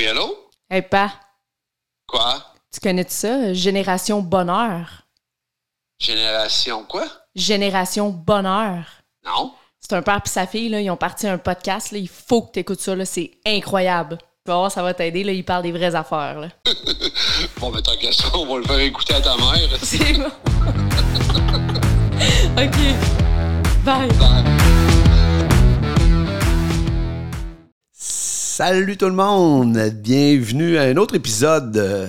[0.00, 0.48] Oui, allô?
[0.70, 1.12] Hey, pa,
[2.08, 2.42] Quoi?
[2.72, 3.52] tu connais ça?
[3.52, 5.02] Génération Bonheur.
[6.00, 7.04] Génération quoi?
[7.34, 8.84] Génération Bonheur.
[9.26, 9.52] Non?
[9.78, 11.92] C'est un père et sa fille, là, ils ont parti un podcast.
[11.92, 12.96] Là, il faut que tu écoutes ça.
[12.96, 14.16] là, C'est incroyable.
[14.46, 15.22] Tu vas voir, ça va t'aider.
[15.22, 16.40] Là, ils parlent des vraies affaires.
[16.40, 16.48] Là.
[17.60, 19.68] Bon, mais tant qu'à ça, on va le faire écouter à ta mère.
[19.82, 20.30] C'est bon.
[22.56, 23.84] OK.
[23.84, 24.08] Bye.
[28.60, 29.78] Salut tout le monde!
[30.02, 32.06] Bienvenue à un autre épisode de,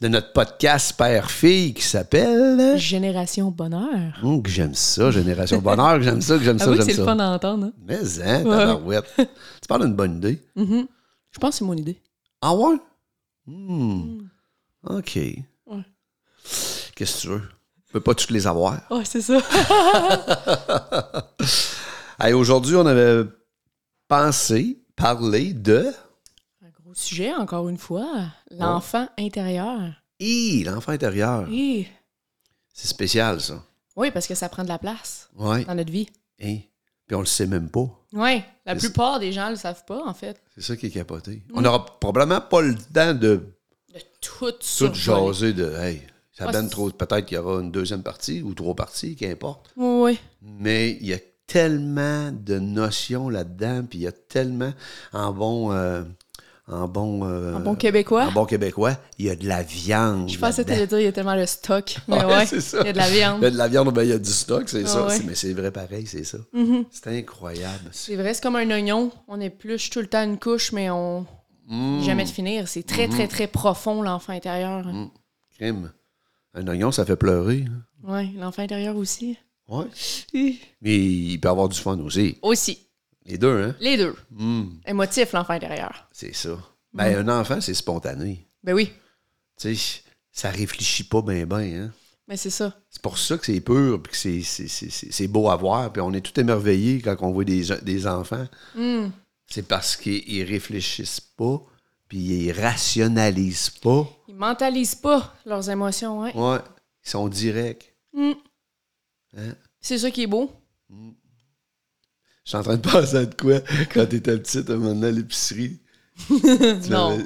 [0.00, 2.76] de notre podcast Père-Fille qui s'appelle.
[2.76, 4.18] Génération Bonheur.
[4.20, 7.04] Hum, j'aime ça, Génération Bonheur, j'aime ça, j'aime ça, j'aime c'est le ça.
[7.04, 7.66] fun d'entendre.
[7.66, 7.72] hein?
[7.86, 9.12] Mais hein, tabarouette.
[9.16, 10.42] tu parles d'une bonne idée.
[10.56, 10.88] Mhm.
[11.30, 12.02] Je pense que c'est mon idée.
[12.40, 12.78] Ah ouais?
[13.46, 14.22] Hmm.
[14.88, 15.20] OK.
[16.96, 17.42] Qu'est-ce que tu veux?
[17.86, 18.80] Tu peux pas toutes les avoir.
[18.90, 19.38] Oh, c'est ça.
[22.18, 23.22] Hey, Aujourd'hui, on avait
[24.08, 25.92] pensé parler de.
[26.64, 28.26] un gros sujet, encore une fois.
[28.50, 29.80] L'enfant intérieur.
[30.20, 31.48] Hi, l'enfant intérieur.
[31.50, 31.88] Hi.
[32.72, 33.64] C'est spécial, ça.
[33.96, 35.64] Oui, parce que ça prend de la place Ouais.
[35.64, 36.08] dans notre vie.
[36.42, 36.58] Hein?
[37.06, 37.86] Puis on le sait même pas.
[38.12, 40.40] Oui, la plupart des gens le savent pas, en fait.
[40.54, 41.42] C'est ça qui est capoté.
[41.52, 43.44] On n'aura probablement pas le temps de
[43.92, 46.88] De tout tout jaser de hey, ça Ouais, donne trop.
[46.90, 49.72] Peut-être qu'il y aura une deuxième partie ou trois parties, qu'importe.
[49.76, 51.18] Oui, Mais il y a
[51.52, 54.72] tellement de notions là-dedans, puis il y a tellement
[55.12, 55.72] en bon.
[55.72, 56.02] euh,
[56.68, 57.26] en bon.
[57.28, 58.26] euh, en bon québécois?
[58.26, 60.28] en bon québécois, il y a de la viande.
[60.30, 60.74] Je pensais que là-dedans.
[60.74, 61.96] t'allais dire il y a tellement de stock.
[62.08, 62.78] Mais Ouais, ouais, c'est ça.
[62.80, 63.44] il y a de la Il y viande.
[63.44, 65.06] a de la viande, ben, il y a du stock, c'est Ah ça.
[65.06, 65.18] ouais.
[65.26, 66.38] Mais c'est vrai pareil, c'est ça.
[66.52, 66.84] Mhm.
[66.90, 67.90] C'est incroyable.
[67.90, 69.10] C'est vrai, c'est comme un oignon.
[69.28, 71.26] On épluche tout le temps une couche, mais on.
[71.68, 72.02] Mmh.
[72.04, 72.68] Jamais de finir.
[72.68, 74.84] C'est très, très, très profond, l'enfant intérieur.
[74.86, 75.10] Mmh.
[75.58, 75.92] Crime.
[76.54, 77.64] Un oignon, ça fait pleurer.
[77.68, 77.82] hein.
[78.04, 79.36] Oui, l'enfant intérieur aussi.
[79.72, 79.86] Ouais.
[80.34, 80.60] Hi.
[80.82, 82.36] Mais il peut avoir du fun aussi.
[82.42, 82.78] Aussi.
[83.24, 83.76] Les deux, hein?
[83.80, 84.14] Les deux.
[84.30, 86.08] Hmm, Émotif, l'enfant intérieur.
[86.12, 86.58] c'est ça.
[86.92, 88.46] Ben, un enfant, c'est spontané.
[88.62, 88.92] Ben oui,
[89.58, 91.92] Tu sais, ça réfléchit pas bien, bien, hein?
[92.28, 92.76] mais c'est ça.
[92.90, 95.56] C'est pour ça que c'est pur, puis que c'est- c'est- c'est c'est- c'est beau à
[95.56, 98.46] voir, puis on est tout émerveillé quand on voit des, des enfants.
[98.74, 99.08] Hmm.
[99.46, 101.62] C'est parce qu'ils réfléchissent pas,
[102.08, 104.06] puis ils rationalisent pas.
[104.28, 106.34] Ils mentalisent pas leurs émotions, ouais.
[106.36, 106.58] Ouais,
[107.04, 107.94] ils sont directs.
[109.36, 109.54] Hein?
[109.80, 110.50] C'est ça qui est beau.
[110.90, 113.60] Je suis en train de penser à de quoi
[113.92, 115.80] quand t'étais petite, un moment donné, à l'épicerie.
[116.90, 117.16] Non,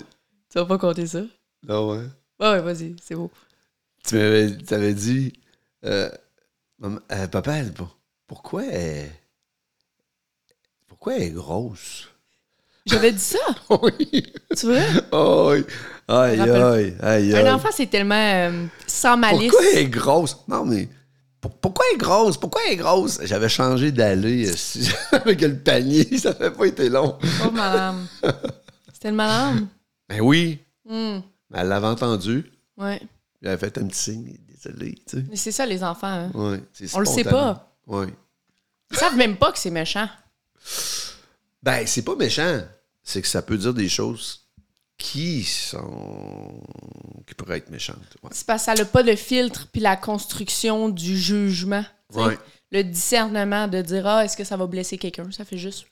[0.50, 1.22] tu vas pas compter ça.
[1.68, 1.98] Ah ouais.
[2.38, 3.30] Ouais, ouais, vas-y, c'est beau.
[4.06, 5.32] Tu m'avais t'avais dit,
[5.84, 6.08] euh,
[6.78, 7.72] Maman- euh, papa, elle-
[8.26, 9.10] pourquoi elle,
[10.86, 12.08] pourquoi elle est grosse?
[12.86, 13.38] J'avais dit ça,
[13.82, 14.32] oui.
[14.56, 14.84] tu vois?
[15.10, 15.64] Oh, oui.
[16.06, 17.36] Aïe, aïe, aïe, aïe.
[17.36, 19.50] Un enfant, c'est tellement euh, sans malice.
[19.50, 20.36] Pourquoi elle est grosse?
[20.46, 20.88] Non, mais
[21.48, 22.36] pourquoi elle est grosse?
[22.36, 23.18] Pourquoi elle est grosse?
[23.24, 27.18] J'avais changé d'aller euh, avec le panier, ça n'avait pas été long.
[27.44, 28.06] Oh, madame.
[28.92, 29.68] C'était le madame?
[30.08, 30.58] Ben oui,
[30.88, 31.18] Hmm,
[31.52, 32.50] elle l'avait entendu.
[32.76, 33.00] Ouais.
[33.42, 35.24] Elle avait fait un petit signe, désolé, tu sais.
[35.28, 36.06] Mais c'est ça, les enfants.
[36.06, 36.30] hein.
[36.32, 36.60] Ouais,
[36.94, 37.76] On le sait pas.
[37.86, 38.06] Ouais.
[38.92, 40.08] Ils savent même pas que c'est méchant.
[41.62, 42.60] Ben, c'est pas méchant.
[43.02, 44.45] C'est que ça peut dire des choses
[45.06, 46.60] qui sont.
[47.26, 48.16] qui pourraient être méchantes.
[48.24, 48.30] Ouais.
[48.32, 51.84] C'est parce que ça n'a pas de filtre puis la construction du jugement.
[52.12, 52.36] Ouais.
[52.72, 55.30] Le discernement de dire Ah, est-ce que ça va blesser quelqu'un?
[55.30, 55.86] Ça fait juste.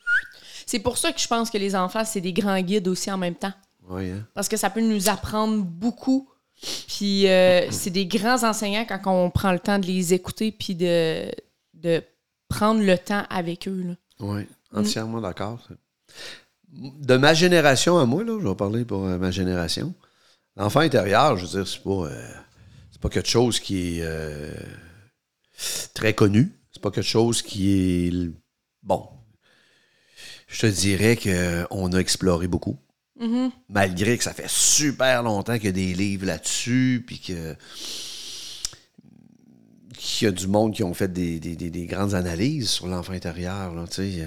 [0.67, 3.19] C'est pour ça que je pense que les enfants, c'est des grands guides aussi en
[3.19, 3.53] même temps.
[3.89, 4.27] Ouais, hein?
[4.35, 6.29] Parce que ça peut nous apprendre beaucoup.
[6.89, 10.75] Puis euh, c'est des grands enseignants quand on prend le temps de les écouter puis
[10.75, 11.31] de,
[11.75, 12.03] de
[12.49, 13.97] prendre le temps avec eux.
[14.19, 14.43] Oui,
[14.73, 15.69] entièrement d'accord.
[16.75, 19.95] De ma génération à moi, là, je vais parler pour euh, ma génération.
[20.57, 22.29] L'enfant intérieur, je veux dire, c'est pas, euh,
[22.91, 24.53] c'est pas quelque chose qui est euh,
[25.95, 26.53] très connu.
[26.73, 27.71] C'est pas quelque chose qui
[28.09, 28.31] est.
[28.83, 29.09] Bon.
[30.49, 32.77] Je te dirais qu'on a exploré beaucoup.
[33.21, 33.51] Mhm.
[33.69, 37.55] Malgré que ça fait super longtemps qu'il y a des livres là-dessus, puis que
[39.97, 42.87] qu'il y a du monde qui ont fait des, des- des- des grandes analyses sur
[42.89, 44.27] l'enfant intérieur, là, tu sais.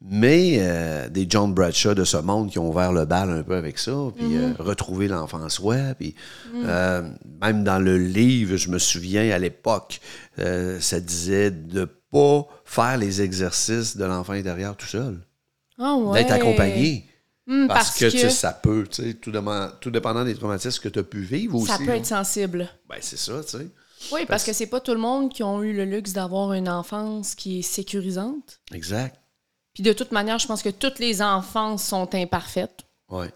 [0.00, 3.54] Mais euh, des John Bradshaw de ce monde qui ont ouvert le bal un peu
[3.56, 5.76] avec ça, puis euh, retrouver l'enfant en soi.
[5.98, 6.14] Puis
[6.54, 7.08] euh,
[7.40, 10.00] même dans le livre, je me souviens à l'époque,
[10.36, 15.18] ça disait de pas faire les exercices de l'enfant intérieur tout seul,
[15.78, 16.22] Ah ouais.
[16.22, 17.08] d'être accompagné.
[17.46, 20.82] Hmm, Parce, parce que, tu sais, que ça peut, tu sais, tout, dépendant des traumatismes
[20.82, 21.70] que tu as pu vivre aussi.
[21.70, 22.70] ça peut être sensible.
[22.88, 23.66] Ben, c'est ça, tu sais.
[24.12, 26.52] Oui, parce Parce- que c'est pas tout le monde qui ont eu le luxe d'avoir
[26.54, 28.60] une enfance qui est sécurisante.
[28.72, 29.16] Exact.
[29.74, 32.84] Puis de toute manière, je pense que toutes les enfances sont imparfaites.
[33.10, 33.26] Oui.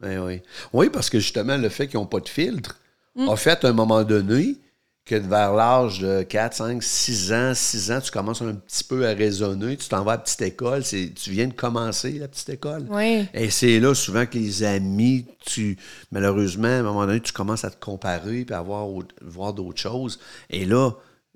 [0.00, 0.42] Ben oui.
[0.72, 2.78] Oui, parce que justement, le fait qu'ils n'ont pas de filtre
[3.14, 3.28] Mm.
[3.28, 4.56] a fait à un moment donné
[5.04, 9.06] que vers l'âge de 4, 5, 6 ans, 6 ans, tu commences un petit peu
[9.06, 12.28] à raisonner, tu t'en vas à la petite école, c'est, tu viens de commencer la
[12.28, 12.86] petite école.
[12.88, 13.26] Oui.
[13.34, 15.76] Et c'est là souvent que les amis, tu
[16.12, 20.20] malheureusement, à un moment donné, tu commences à te comparer puis à voir d'autres choses.
[20.50, 20.92] Et là,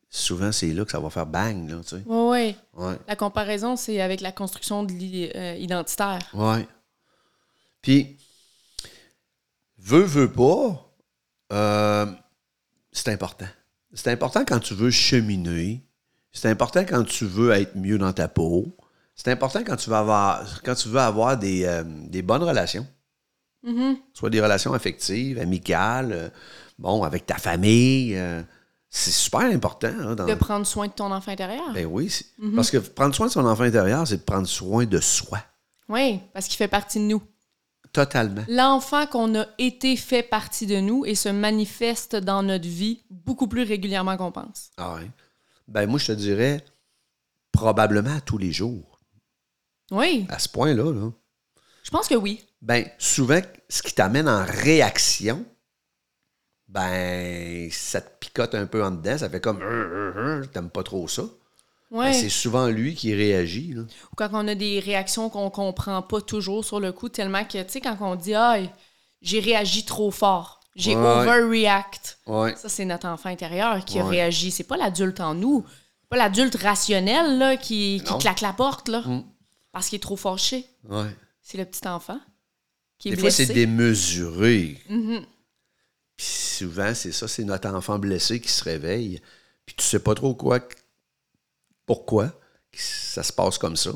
[0.08, 2.03] souvent, c'est là que ça va faire bang, là, tu sais.
[2.06, 2.85] Oui, oui.
[2.85, 2.97] Ouais.
[3.08, 5.56] La comparaison, c'est avec la construction de l'i- euh.
[6.35, 6.67] Ouais.
[7.82, 8.17] Puis,
[9.79, 10.91] veux, veux pas,
[11.53, 12.06] euh,
[12.93, 13.47] c'est important.
[13.93, 15.82] C'est important quand tu veux cheminer.
[16.32, 18.76] C'est important quand tu veux être mieux dans ta peau.
[19.14, 22.87] C'est important quand tu veux avoir, quand tu veux avoir des, euh, des bonnes relations.
[24.12, 26.31] Soit des relations affectives, amicales,
[26.79, 28.14] bon, avec ta famille.
[28.98, 29.93] C'est super important.
[30.00, 31.72] hein, dans- De prendre soin de ton enfant intérieur.
[31.75, 32.08] Ben oui.
[32.10, 35.40] c'est- Parce que prendre soin de son enfant intérieur, c'est de prendre soin de soi.
[35.88, 37.22] Oui, parce qu'il fait partie de nous.
[37.93, 38.44] Totalement.
[38.48, 43.46] L'enfant qu'on a été fait partie de nous et se manifeste dans notre vie beaucoup
[43.48, 44.70] plus régulièrement qu'on pense.
[44.76, 45.10] Ah ouais.
[45.69, 46.62] Ben moi, je te dirais
[47.52, 48.98] probablement à tous les jours.
[49.90, 51.10] Oui, À ce point-là, là.
[51.82, 52.43] je pense que oui.
[52.60, 55.44] Ben, souvent, ce qui t'amène en réaction,
[56.69, 59.19] ben, ça te picote un peu en dedans.
[59.19, 61.23] Ça fait comme, Euh, euh, euh, t'aimes pas trop ça.
[61.91, 62.07] Ouais.
[62.07, 63.73] Ben, c'est souvent lui qui réagit.
[63.75, 63.83] Là.
[63.83, 67.63] Ou quand on a des réactions qu'on comprend pas toujours sur le coup, tellement que,
[67.63, 68.57] tu sais, quand on dit Ah,
[69.23, 71.03] j'ai réagi trop fort, j'ai Ouais.
[71.07, 72.19] overreact.
[72.27, 72.55] Ouais.
[72.57, 74.11] Ça, c'est notre enfant intérieur qui a Ouais.
[74.17, 74.51] réagi.
[74.51, 75.65] C'est pas l'adulte en nous.
[76.09, 79.25] Pas l'adulte rationnel là, qui, qui claque la porte là, Mm.
[79.73, 80.67] parce qu'il est trop fâché.
[80.89, 81.07] Ouais.
[81.43, 82.19] C'est le petit enfant
[82.99, 83.47] qui est Des fois, blessé.
[83.47, 84.79] c'est démesuré.
[84.89, 85.25] Mhm.
[86.17, 89.21] Puis souvent, c'est ça, c'est notre enfant blessé qui se réveille.
[89.67, 90.61] Puis tu sais pas trop quoi,
[91.85, 92.33] pourquoi
[92.73, 93.91] ça se passe comme ça.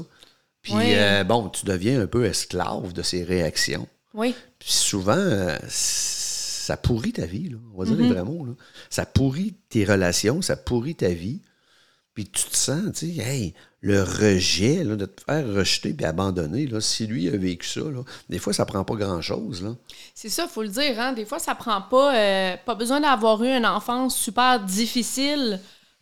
[0.63, 3.89] Puis euh, bon, tu deviens un peu esclave de ses réactions.
[4.15, 4.35] Oui.
[4.59, 7.59] Puis souvent, euh, ça pourrit ta vie, là.
[7.75, 8.45] on va dire les vrais mots.
[8.45, 8.53] Là.
[8.91, 11.41] Ça pourrit tes relations, ça pourrit ta vie.
[12.15, 16.05] Puis tu te sens, tu sais, hey, le rejet, là, de te faire rejeter puis
[16.05, 19.75] abandonner, là, si lui a vécu ça, là, des fois, ça prend pas grand-chose.
[20.15, 21.00] C'est ça, faut le dire.
[21.00, 21.12] Hein?
[21.15, 25.61] Des fois, ça prend pas, euh, pas besoin d'avoir eu une enfance super difficile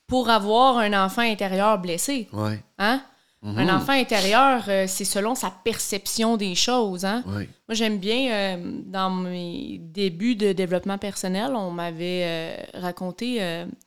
[0.09, 2.29] pour avoir un enfant intérieur blessé.
[2.33, 3.01] Ouais, Hein?
[3.41, 7.05] Un enfant intérieur, euh, c'est selon sa perception des choses.
[7.05, 7.23] Hein?
[7.25, 13.41] Moi, j'aime bien, euh, dans mes débuts de développement personnel, on m'avait euh, raconté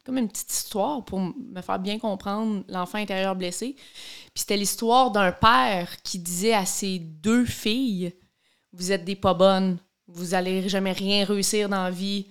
[0.06, 3.76] comme une petite histoire pour me faire bien comprendre l'enfant intérieur blessé.
[4.34, 8.14] Puis c'était l'histoire d'un père qui disait à ses deux filles
[8.72, 12.28] Vous êtes des pas bonnes, vous allez jamais rien réussir dans la vie,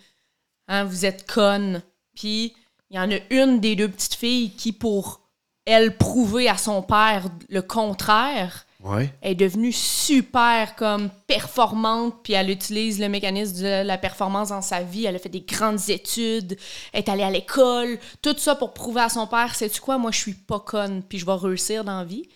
[0.69, 1.83] hein, vous êtes connes.
[2.15, 2.55] Puis
[2.89, 5.20] il y en a une des deux petites filles qui, pour
[5.65, 9.13] elle prouver à son père le contraire, Ouais.
[9.21, 14.63] elle est devenue super comme performante, puis elle utilise le mécanisme de la performance dans
[14.63, 15.05] sa vie.
[15.05, 16.57] Elle a fait des grandes études,
[16.93, 20.11] elle est allée à l'école, tout ça pour prouver à son père, sais-tu quoi, moi
[20.13, 22.27] je suis pas conne, puis je vais réussir dans la vie.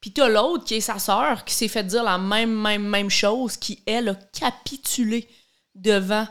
[0.00, 3.10] Puis t'as l'autre qui est sa sœur, qui s'est fait dire la même, même, même
[3.10, 5.28] chose, qui, elle, a capitulé
[5.74, 6.26] devant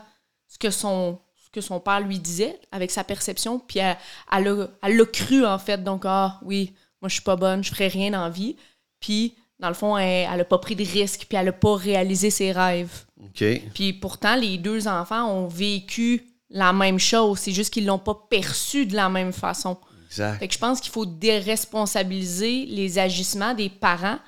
[0.48, 1.20] ce que son,
[1.52, 3.96] que son père lui disait, avec sa perception, puis elle,
[4.32, 5.82] elle l'a cru, en fait.
[5.82, 8.56] Donc, ah oui, moi, je suis pas bonne, je ferai rien la vie.
[9.00, 11.74] Puis, dans le fond, elle, elle a pas pris de risques, puis elle a pas
[11.74, 13.04] réalisé ses rêves.
[13.22, 13.44] OK.
[13.74, 17.38] Puis pourtant, les deux enfants ont vécu la même chose.
[17.38, 19.78] C'est juste qu'ils l'ont pas perçu de la même façon.
[20.06, 20.38] Exact.
[20.38, 24.18] Fait que je pense qu'il faut déresponsabiliser les agissements des parents.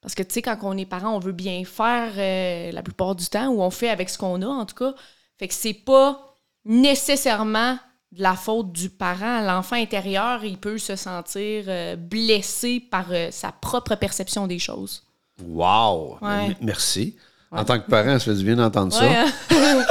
[0.00, 3.14] Parce que, tu sais, quand on est parent, on veut bien faire euh, la plupart
[3.14, 4.94] du temps, ou on fait avec ce qu'on a, en tout cas.
[5.38, 6.27] Fait que c'est pas
[6.68, 7.78] nécessairement
[8.12, 9.40] de la faute du parent.
[9.42, 15.02] L'enfant intérieur, il peut se sentir euh, blessé par euh, sa propre perception des choses.
[15.44, 16.18] Wow!
[16.22, 16.46] Ouais.
[16.46, 17.16] M- Merci.
[17.50, 19.04] En tant que parent, ça fait du bien d'entendre ça.
[19.04, 19.26] Hein?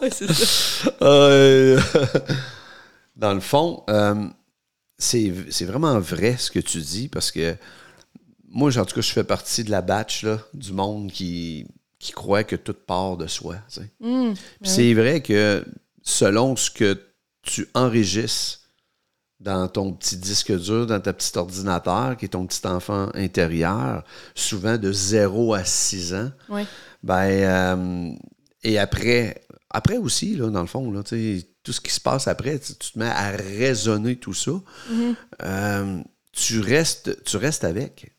[0.12, 0.90] C'est ça.
[1.02, 1.80] Euh,
[3.16, 3.84] dans le fond,
[4.96, 7.56] c'est c'est vraiment vrai ce que tu dis parce que
[8.48, 11.66] moi, en tout cas, je fais partie de la batch là, du monde qui,
[11.98, 13.56] qui croit que tout part de soi.
[13.68, 13.90] tu sais.
[14.02, 15.64] Hum, Puis C'est vrai que
[16.02, 17.00] selon ce que
[17.42, 18.60] tu enregistres
[19.40, 24.02] dans ton petit disque dur, dans ta petite ordinateur, qui est ton petit enfant intérieur,
[24.34, 26.30] souvent de 0 à 6 ans,
[27.02, 28.12] ben, euh,
[28.64, 32.00] et après, après aussi, là, dans le fond, là, tu sais, tout ce qui se
[32.00, 34.52] passe après, tu, te mets à raisonner tout ça.
[35.42, 36.00] Euh,
[36.32, 38.12] tu, restes, tu restes avec.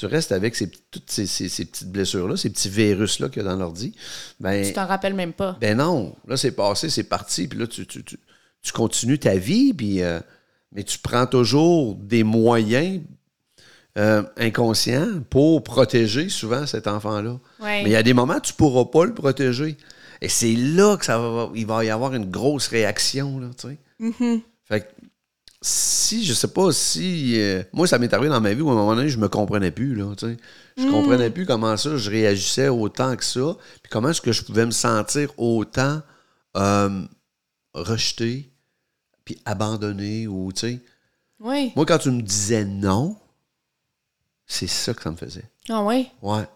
[0.00, 3.46] Tu restes avec ces, toutes ces, ces- ces petites blessures-là, ces petits virus-là qu'il y
[3.46, 3.94] a dans l'ordi.
[4.40, 5.58] Ben, Tu t'en rappelles même pas.
[5.60, 8.16] ben non, là, c'est passé, c'est parti, puis là, tu, tu, tu,
[8.62, 10.18] tu continues ta vie, puis, euh,
[10.72, 13.02] mais tu prends toujours des moyens
[13.98, 17.38] euh, inconscients pour protéger souvent cet enfant-là.
[17.60, 17.82] Ouais.
[17.82, 19.76] Mais il y a des moments où tu ne pourras pas le protéger.
[20.22, 23.68] Et c'est là que ça va, il va y avoir une grosse réaction, là, tu
[23.68, 23.78] sais.
[24.18, 24.40] Que
[25.62, 27.34] si, je sais pas si.
[27.38, 29.28] euh, moi, ça m'est arrivé dans ma vie où à un moment donné, je me
[29.28, 30.06] comprenais plus, là.
[30.76, 33.56] Je comprenais plus comment ça, je réagissais autant que ça.
[33.82, 36.00] Puis comment est-ce que je pouvais me sentir autant
[36.56, 37.02] euh,
[37.74, 38.50] rejeté,
[39.24, 40.80] puis abandonné, ou, tu sais.
[41.40, 41.72] Oui.
[41.76, 43.16] Moi, quand tu me disais non,
[44.46, 45.48] c'est ça que ça me faisait.
[45.68, 46.08] Ah oui?
[46.22, 46.48] Ouais.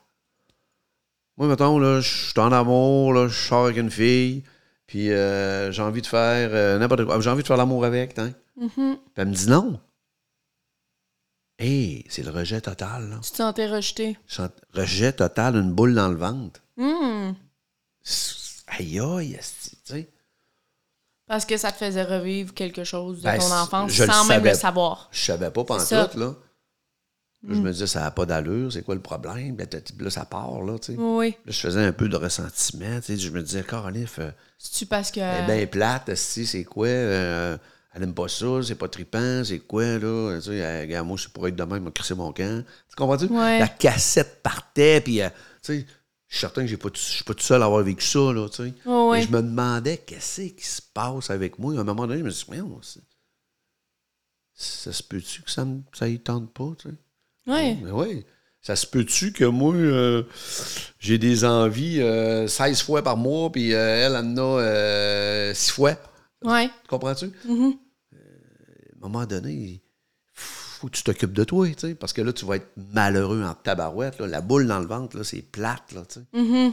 [1.37, 4.45] Moi, mettons, là, je suis en amour, là, je sors avec une fille,
[4.87, 7.21] puis euh, j'ai envie de faire n'importe quoi.
[7.21, 8.33] J'ai envie de faire l'amour avec, hein.
[8.59, 8.69] Puis
[9.17, 9.81] elle me dit non.
[11.59, 13.21] Hé, c'est le rejet total, là.
[13.23, 14.19] Tu te sentais rejeté.
[14.73, 16.61] Rejet total, une boule dans le ventre.
[18.03, 20.09] C'est- Aïe, aïe, tu sais.
[21.27, 24.25] Parce que ça te faisait revivre quelque chose de Ben, ton enfance je le sans
[24.27, 25.09] même le savoir.
[25.13, 25.63] Je savais pas.
[25.63, 25.67] Mm.
[25.67, 26.35] pantoute, là.
[27.47, 29.55] Je me disais, ça n'a pas d'allure, c'est quoi le problème?
[29.55, 29.69] Ben,
[29.99, 30.99] là, ça part, là, tu sais.
[30.99, 31.37] Oui.
[31.45, 33.17] Là, je faisais un peu de ressentiment, tu sais.
[33.19, 35.21] Je me disais, Carolif, euh, C'est-tu parce que.
[35.21, 36.87] Elle est bien plate, esti, c'est quoi?
[36.89, 37.57] euh,
[37.95, 40.39] elle aime pas ça, c'est pas trippant, c'est quoi, là?
[40.43, 42.65] Tu sais, moi, c'est pour être de même, m'a crissé mon camp.
[42.89, 43.27] Tu comprends-tu?
[43.27, 43.59] Ouais.
[43.61, 45.29] La cassette partait, puis, euh,
[45.63, 45.87] tu sais,
[46.29, 48.57] je suis certain que je suis pas tout seul à avoir vécu ça, là, tu
[48.65, 48.75] sais.
[48.87, 49.23] Oh, Mais ouais.
[49.23, 51.75] je me demandais, qu'est-ce qui se passe avec moi?
[51.77, 53.01] À un moment donné, je me suis dit, c'est-
[54.57, 56.95] ça se peut-tu que ça, me, ça y tente pas, tu sais?
[57.47, 57.79] Oui.
[57.83, 58.25] Mais oui.
[58.61, 60.23] Ça se peut-tu que moi, euh,
[60.99, 65.71] j'ai des envies euh, 16 fois par mois, puis euh, elle en a euh, 6
[65.71, 65.97] fois?
[66.43, 66.69] Oui.
[66.69, 67.27] Tu comprends-tu?
[67.49, 67.73] Euh,
[69.05, 69.83] à un moment donné,
[70.33, 73.43] faut que tu t'occupes de toi, tu sais, parce que là, tu vas être malheureux
[73.45, 74.19] en tabarouette.
[74.19, 74.27] là.
[74.27, 76.27] La boule dans le ventre, c'est plate, là, tu sais.
[76.33, 76.73] Mhm.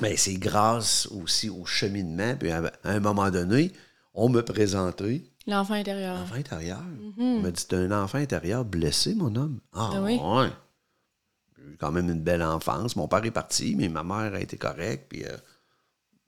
[0.00, 3.72] Mais c'est grâce aussi au cheminement, puis à, à un moment donné,
[4.14, 6.16] on me présentait L'enfant intérieur.
[6.22, 6.82] Enfant intérieur.
[7.18, 9.60] On m'a dit, un enfant intérieur blessé, mon homme.
[9.74, 10.16] Ah, Ah oui?
[10.18, 10.48] ouais.
[11.58, 12.96] J'ai eu quand même une belle enfance.
[12.96, 15.06] Mon père est parti, mais ma mère a été correcte.
[15.10, 15.36] Puis, euh,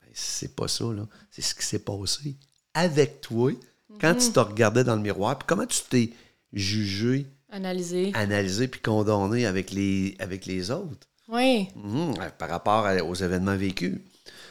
[0.00, 1.06] ben, c'est pas ça, là.
[1.30, 2.36] C'est ce qui s'est passé
[2.74, 3.52] avec toi
[4.00, 5.38] quand tu te regardais dans le miroir.
[5.38, 6.10] Puis comment tu t'es
[6.52, 8.12] jugé, Analyser.
[8.14, 11.06] analysé, puis condamné avec les, avec les autres?
[11.28, 11.68] Oui.
[11.74, 13.98] Mhm, par rapport à- aux événements vécus.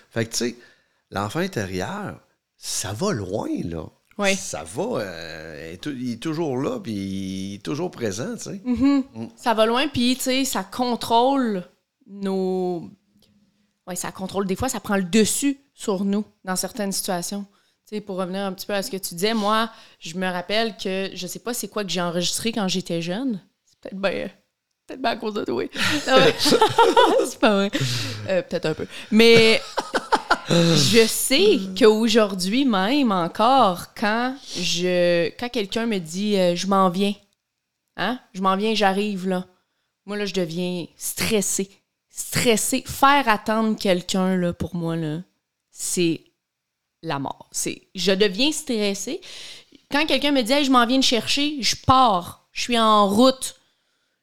[0.10, 0.56] Fait que, tu sais,
[1.12, 2.20] l'enfant intérieur,
[2.58, 3.86] ça va loin, là.
[4.18, 4.34] Oui.
[4.36, 8.62] Ça va, euh, il, est, toujours là, puis il est toujours présent, tu sais.
[9.36, 11.64] Ça va loin, puis, tu sais, ça contrôle
[12.08, 12.90] nos.
[13.88, 14.48] Oui, ça contrôle.
[14.48, 17.46] Des fois, ça prend le dessus sur nous dans certaines situations.
[17.88, 20.27] Tu sais, pour revenir un petit peu à ce que tu disais, moi, je me
[20.27, 23.39] rappelle que je sais pas c'est quoi que j'ai enregistré quand j'étais jeune.
[23.63, 24.30] C'est peut-être bien.
[24.88, 25.63] Peut-être bien à cause de toi.
[27.25, 27.72] C'est pas vrai.
[28.27, 28.88] Euh, peut-être un peu.
[29.12, 29.62] Mais
[30.50, 37.13] je sais qu'aujourd'hui même encore, quand je quand quelqu'un me dit euh, je m'en viens,
[37.98, 39.46] hein, je m'en viens, j'arrive là.
[40.06, 41.70] Moi là, je deviens stressée,
[42.10, 42.84] stressée.
[42.86, 45.20] Faire attendre quelqu'un là pour moi là,
[45.72, 46.22] c'est
[47.08, 47.48] la mort.
[47.52, 49.22] C'est je deviens stressée.
[49.92, 53.08] Quand quelqu'un me dit Hey, je m'en viens de chercher, je pars, je suis en
[53.08, 53.56] route,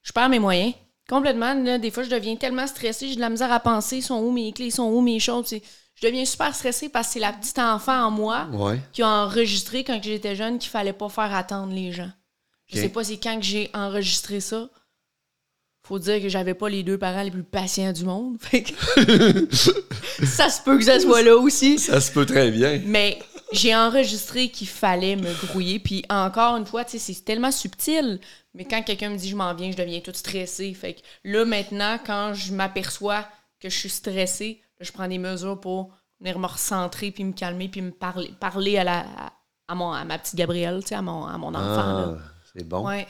[0.02, 0.74] je perds mes moyens.
[1.08, 4.18] Complètement, là, des fois, je deviens tellement stressée, j'ai de la misère à penser, sont
[4.20, 5.46] où mes clés, sont où mes choses.
[5.46, 5.62] c'est-
[5.94, 8.80] Je deviens super stressée parce que c'est la petite enfant en moi Ouais.
[8.92, 12.10] qui a enregistré quand j'étais jeune qu'il fallait pas faire attendre les gens.
[12.66, 12.82] Je Ok.
[12.82, 14.68] sais pas c'est quand que j'ai enregistré ça.
[15.84, 18.36] Faut dire que j'avais pas les deux parents les plus patients du monde.
[18.40, 18.72] Fait que
[20.24, 21.78] ça se peut que ça soit là aussi.
[21.78, 22.80] Ça se peut très bien.
[22.84, 23.18] Mais
[23.52, 25.78] j'ai enregistré qu'il fallait me grouiller.
[25.78, 28.20] Puis encore une fois, c'est tellement subtil.
[28.54, 30.72] Mais quand quelqu'un me dit je m'en viens, je deviens toute stressée.
[30.74, 33.26] Fait que là, maintenant, quand je m'aperçois
[33.60, 37.68] que je suis stressée, je prends des mesures pour venir me recentrer, puis me calmer,
[37.68, 39.06] puis me parler, parler à, la,
[39.68, 41.58] à, mon, à ma petite Gabrielle, à mon, à mon enfant.
[41.58, 42.14] Ah,
[42.54, 42.86] c'est bon.
[42.86, 43.06] Ouais.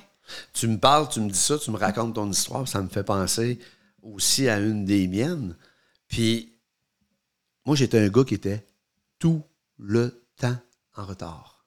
[0.52, 3.04] Tu me parles, tu me dis ça, tu me racontes ton histoire, ça me fait
[3.04, 3.58] penser
[4.02, 5.56] aussi à une des miennes.
[6.08, 6.52] Puis,
[7.66, 8.66] moi, j'étais un gars qui était
[9.18, 9.42] tout
[9.78, 10.56] le temps
[10.96, 11.64] en retard.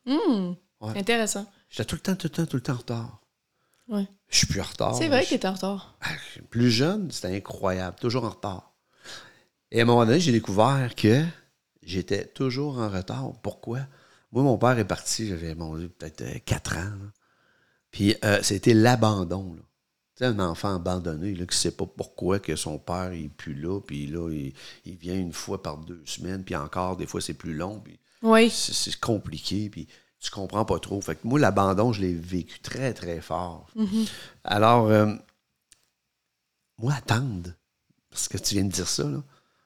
[0.81, 0.97] Ouais.
[0.99, 1.49] Intéressant.
[1.69, 3.21] J'étais tout le temps, tout le temps, tout le temps en retard.
[3.87, 4.07] Ouais.
[4.29, 4.95] Je suis plus en retard.
[4.95, 5.97] C'est vrai Je- que t'étais en retard.
[6.01, 6.09] Ah,
[6.49, 8.73] Plus jeune, c'était incroyable, toujours en retard.
[9.71, 11.23] Et à un moment donné, j'ai découvert que
[11.83, 13.31] j'étais toujours en retard.
[13.41, 13.79] Pourquoi?
[14.31, 16.81] Moi, mon père est parti, j'avais, peut-être euh, 4 ans.
[16.83, 17.11] là.
[17.95, 19.55] Puis euh, c'était l'abandon.
[19.55, 19.61] Tu
[20.17, 23.53] sais, un enfant abandonné là, qui ne sait pas pourquoi que son père n'est plus
[23.53, 27.21] là, puis là, il, il vient une fois par deux semaines, puis encore, des fois,
[27.21, 28.49] c'est plus long, puis Oui.
[28.49, 29.87] c'est compliqué, puis
[30.19, 30.99] tu comprends pas trop.
[30.99, 33.69] Fait que moi, l'abandon, je l'ai vécu très, très fort.
[34.43, 35.13] Alors, euh,
[36.77, 37.51] moi, attendre,
[38.09, 39.23] parce que tu viens de dire ça, là.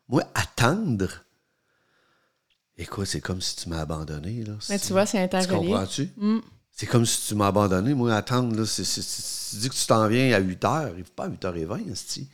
[0.07, 1.09] Moi, attendre,
[2.77, 4.53] écoute, c'est comme si tu m'as abandonné, là.
[4.69, 5.69] Mais tu vois, c'est Tu interrelié.
[5.71, 6.11] comprends-tu?
[6.17, 6.39] Mm.
[6.79, 7.93] C'est comme si tu m'as abandonné.
[7.93, 10.93] Moi, attendre, là, c'est, c'est- c'est- tu dis que tu t'en viens à 8 h.
[10.97, 12.29] Il faut pas à 8h20, esti.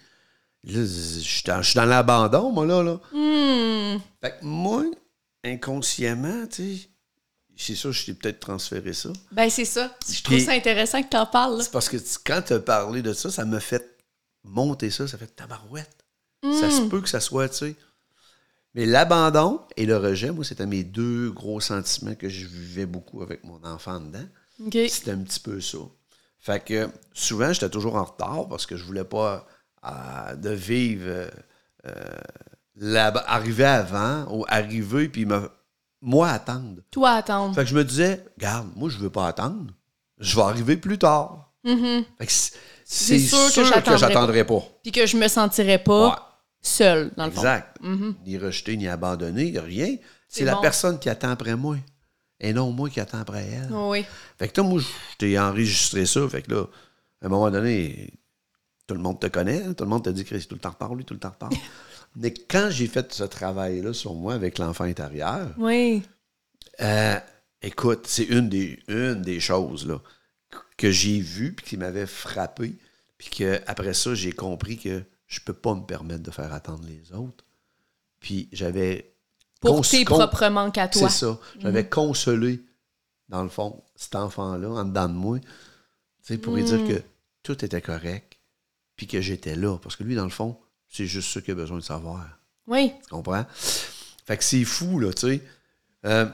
[0.65, 2.83] Là, je suis dans, je suis dans l'abandon, moi, là.
[2.83, 2.99] là.
[3.11, 3.99] Hum.
[4.21, 4.83] Fait que moi,
[5.43, 6.89] inconsciemment, tu sais,
[7.57, 9.09] c'est ça, je t'ai peut-être transféré ça.
[9.31, 9.95] Ben, c'est ça.
[10.11, 11.57] Je trouve ça intéressant que t'en parles.
[11.57, 11.63] là.
[11.63, 13.97] C'est parce que tu- quand tu as parlé de ça, ça m'a fait
[14.43, 16.05] monter ça, ça fait tabarouette.
[16.43, 16.71] Ça Hmm.
[16.71, 17.75] se peut que ça soit, tu sais.
[18.75, 23.21] Mais l'abandon et le rejet, moi, c'était mes deux gros sentiments que je vivais beaucoup
[23.23, 24.25] avec mon enfant dedans.
[24.89, 25.77] C'était un petit peu ça.
[26.39, 29.47] Fait que souvent, j'étais toujours en retard parce que je voulais pas
[29.85, 31.29] euh, de vivre euh,
[31.87, 35.49] euh, arriver avant ou arriver puis me,
[36.01, 36.81] moi attendre.
[36.91, 37.55] Toi, attendre.
[37.55, 39.73] Fait que je me disais, garde, moi, je veux pas attendre.
[40.19, 41.53] Je vais arriver plus tard.
[41.65, 42.55] Fait que c'est-
[42.87, 43.27] Mm-hmm.
[43.49, 44.61] sûr sûr, que j'attendrai pas.
[44.83, 46.15] Puis que je me sentirais pas Ouais.
[46.67, 47.41] Seule, dans le fond.
[47.41, 47.77] Exact.
[48.25, 49.95] Ni rejeté, ni abandonné, rien.
[50.27, 50.61] C'est la bon.
[50.61, 51.77] personne qui attend après moi.
[52.39, 53.69] Et non moi qui attends après elle.
[53.71, 54.03] Oui.
[54.37, 56.27] Fait que là, moi, je t'ai enregistré ça.
[56.27, 56.65] Fait que là,
[57.21, 58.11] à un moment donné,
[58.87, 59.63] tout le monde te connaît.
[59.63, 61.29] hein, Tout le monde te dit que tout le temps reparle, lui, tout le temps
[61.31, 61.53] reparle.
[62.17, 66.03] Mais quand j'ai fait ce travail-là sur moi avec l'enfant intérieur, Oui.
[66.81, 67.17] euh,
[67.61, 70.01] écoute, c'est une des, une des choses là,
[70.77, 72.75] que j'ai vues puis qui m'avait frappé.
[73.17, 75.03] Puis que après ça, j'ai compris que
[75.35, 77.43] je peux pas me permettre de faire attendre les autres.
[78.19, 79.13] Puis j'avais.
[79.61, 81.09] Pour cons- tes propres manques à toi.
[81.09, 81.39] C'est ça.
[81.59, 82.63] J'avais consolé,
[83.29, 85.39] dans le fond, cet enfant-là, en dedans de moi,
[86.41, 87.01] pour lui dire que
[87.43, 88.37] tout était correct,
[88.95, 89.77] puis que j'étais là.
[89.77, 90.57] Parce que lui, dans le fond,
[90.89, 92.25] c'est juste ça qu'il a besoin de savoir.
[92.67, 92.91] Oui.
[93.03, 93.45] Tu comprends?
[94.25, 95.43] Fait que c'est fou, là, tu sais.
[96.05, 96.27] Euh,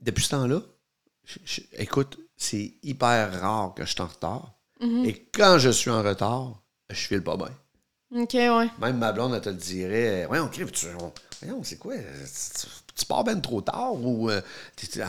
[0.00, 0.60] depuis ce temps-là,
[1.78, 4.54] écoute, c'est hyper rare que je suis en retard.
[5.04, 7.50] Et quand je suis en retard, je file pas bien.
[8.14, 8.68] OK, ouais.
[8.78, 10.26] Même ma blonde, elle te le dirait.
[10.26, 11.12] Voyons, Crip, tu, on-
[11.42, 11.94] voyons, c'est quoi?
[11.96, 14.30] Tu, tu pars ben trop tard ou.
[14.30, 14.40] euh,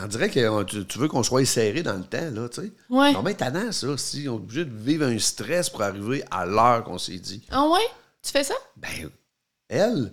[0.02, 2.62] on dirait que euh, tu, tu veux qu'on soit serré dans le temps, là, tu
[2.62, 2.72] sais.
[2.90, 3.12] Ouais.
[3.12, 3.96] Non, mais tannant, ça.
[3.96, 7.46] Si on est obligé de vivre un stress pour arriver à l'heure qu'on s'est dit.
[7.52, 7.86] Ah ouais?
[8.22, 8.54] Tu fais ça?
[8.76, 9.08] Ben,
[9.68, 10.10] elle,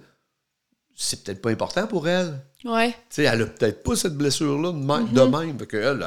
[0.95, 2.39] c'est peut-être pas important pour elle.
[2.63, 2.91] Ouais.
[2.91, 5.11] Tu sais, elle a peut-être pas cette blessure-là de même.
[5.11, 5.57] de même.
[5.57, 6.05] Fait que elle,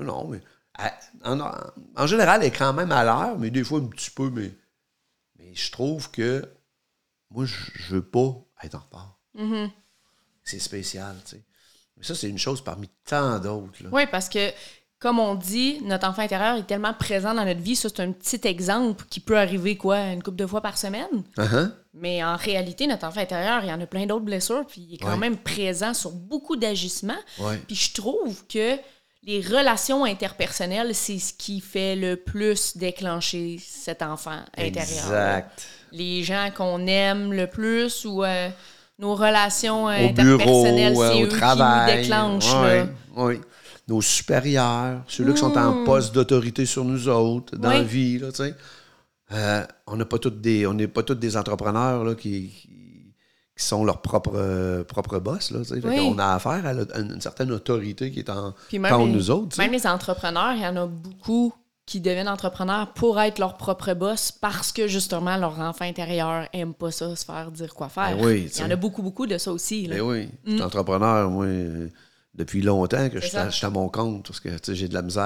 [0.00, 0.40] elle- non, mais.
[0.80, 0.92] elle-
[1.24, 1.52] en,
[1.96, 4.50] en général, elle est quand même à l'heure, mais des fois un petit peu, mais.
[5.48, 6.44] Mais je trouve que.
[7.30, 9.18] Moi, je, veux pas être en retard.
[10.44, 11.44] C'est spécial, tu sais.
[11.96, 13.80] Mais ça, c'est une chose parmi tant d'autres.
[13.92, 14.50] Oui, parce que,
[14.98, 17.76] comme on dit, notre enfant intérieur est tellement présent dans notre vie.
[17.76, 21.22] Ça, c'est un petit exemple qui peut arriver, quoi, une couple de fois par semaine.
[21.36, 21.70] Uh-huh.
[21.92, 24.94] Mais en réalité, notre enfant intérieur, il y en a plein d'autres blessures, puis il
[24.94, 25.16] est quand Ouais.
[25.18, 27.20] même présent sur beaucoup d'agissements.
[27.40, 27.58] Ouais.
[27.66, 28.76] Puis je trouve que
[29.24, 35.04] les relations interpersonnelles, c'est ce qui fait le plus déclencher cet enfant intérieur.
[35.04, 35.66] Exact.
[35.92, 38.48] Les gens qu'on aime le plus ou euh,
[38.98, 41.90] nos relations euh, Au interpersonnelles, euh, c'est eux travail.
[41.90, 42.52] qui nous déclenchent.
[42.54, 42.86] Là.
[43.16, 43.40] ouais.
[43.86, 47.70] Nos supérieurs, ceux-là qui sont en poste d'autorité sur nous autres, dans.
[47.70, 47.76] Oui.
[47.76, 48.54] la vie, là, tu sais.
[49.32, 52.68] Euh, on n'a pas tous des, on n'est pas tous des entrepreneurs là, qui, qui,
[53.58, 55.50] qui sont leurs propres, euh, propres boss.
[55.50, 55.80] Là, Oui.
[55.96, 59.58] qu'on a affaire à, une certaine autorité qui est en les, nous autres.
[59.58, 61.52] même les entrepreneurs, il y en a beaucoup
[61.84, 66.72] qui deviennent entrepreneurs pour être leur propre boss parce que justement leur enfant intérieur aime
[66.72, 68.16] pas ça, se faire dire quoi faire.
[68.16, 69.86] Ben oui, il y en a beaucoup, beaucoup de ça aussi.
[69.88, 69.96] là.
[69.96, 71.46] Ben oui, je suis entrepreneur, moi,
[72.34, 73.50] depuis longtemps que je suis à, ça.
[73.50, 75.24] je suis à mon compte, parce que j'ai de la misère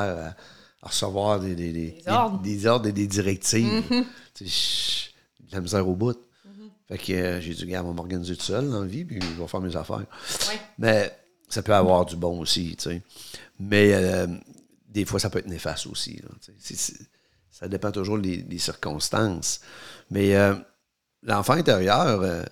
[0.81, 2.03] à, à recevoir des, des, des,
[2.43, 2.87] Des ordres.
[2.87, 2.89] Mm-hmm.
[2.89, 3.83] et des directives.
[4.41, 4.47] J'ai
[5.51, 6.17] de la misère au bout.
[6.93, 9.19] Fait que euh, j'ai dit, gars, on va m'organiser tout seul dans la vie, puis
[9.21, 9.99] je vais faire mes affaires.
[9.99, 10.61] Ouais.
[10.79, 11.11] Mais
[11.49, 13.03] ça peut avoir du bon aussi, tu sais.
[13.59, 14.27] Mais euh,
[14.89, 16.21] des fois, ça peut être néfaste aussi.
[16.23, 16.29] là,
[17.51, 19.61] ça dépend toujours des, des circonstances.
[20.11, 20.55] Mais euh,
[21.23, 22.45] l'enfant intérieur,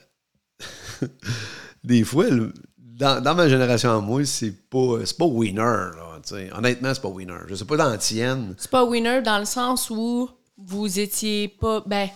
[1.85, 5.61] des fois, le- dans, dans ma génération à moi, c'est pas, c'est pas winner.
[5.61, 6.51] Là, tu sais.
[6.53, 7.35] Honnêtement, c'est pas winner.
[7.49, 8.55] Je sais pas dans la tienne.
[8.59, 11.83] C'est pas winner dans le sens où vous étiez pas.
[11.87, 12.09] Ben,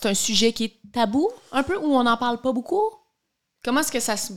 [0.00, 2.82] c'est un sujet qui est tabou, un peu, où on n'en parle pas beaucoup?
[3.64, 4.32] Comment est-ce que ça se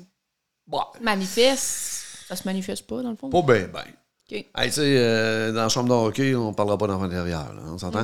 [0.67, 2.07] Bah, manifeste?
[2.27, 3.29] Ça se manifeste pas, dans le fond?
[3.29, 3.83] Pas bien, ben.
[4.31, 4.45] Ok.
[4.55, 7.53] Hey, tu sais, euh, dans la chambre de hockey, on parlera pas d'enfant intérieur.
[7.53, 8.03] là, on s'entend?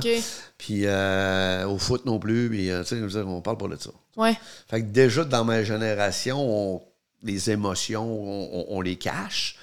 [0.58, 2.84] Puis euh, au foot non plus, puis euh,
[3.26, 3.92] on parle pas de ça.
[4.18, 4.38] Ouais.
[4.70, 6.82] Fait que déjà, dans ma génération, on-
[7.24, 9.58] les émotions, on, on- on les cache,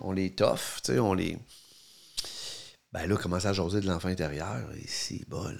[0.00, 1.38] on les toffe, on les...
[2.92, 5.56] Ben là, commencer à jaser de l'enfant intérieur, et c'est bol.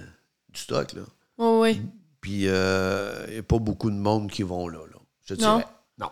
[0.50, 1.02] Du stock, là.
[1.38, 1.76] Ouais, ouais.
[2.20, 4.98] Puis il n'y a pas beaucoup de monde qui vont là, là.
[5.24, 5.58] Je Non.
[5.58, 5.66] dirais.
[5.98, 6.08] Non.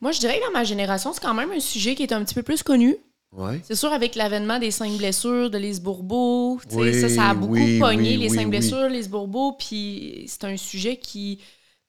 [0.00, 2.24] Moi, je dirais que dans ma génération, c'est quand même un sujet qui est un
[2.24, 2.96] petit peu plus connu.
[3.32, 3.60] Ouais.
[3.64, 7.30] C'est sûr, avec l'avènement des cinq blessures de Lise Bourbeau, tu sais, Oui, ça, ça
[7.30, 8.50] a beaucoup oui, pogné, oui, les oui, cinq oui.
[8.50, 11.38] blessures, Lise Bourbeau, puis c'est un sujet qui,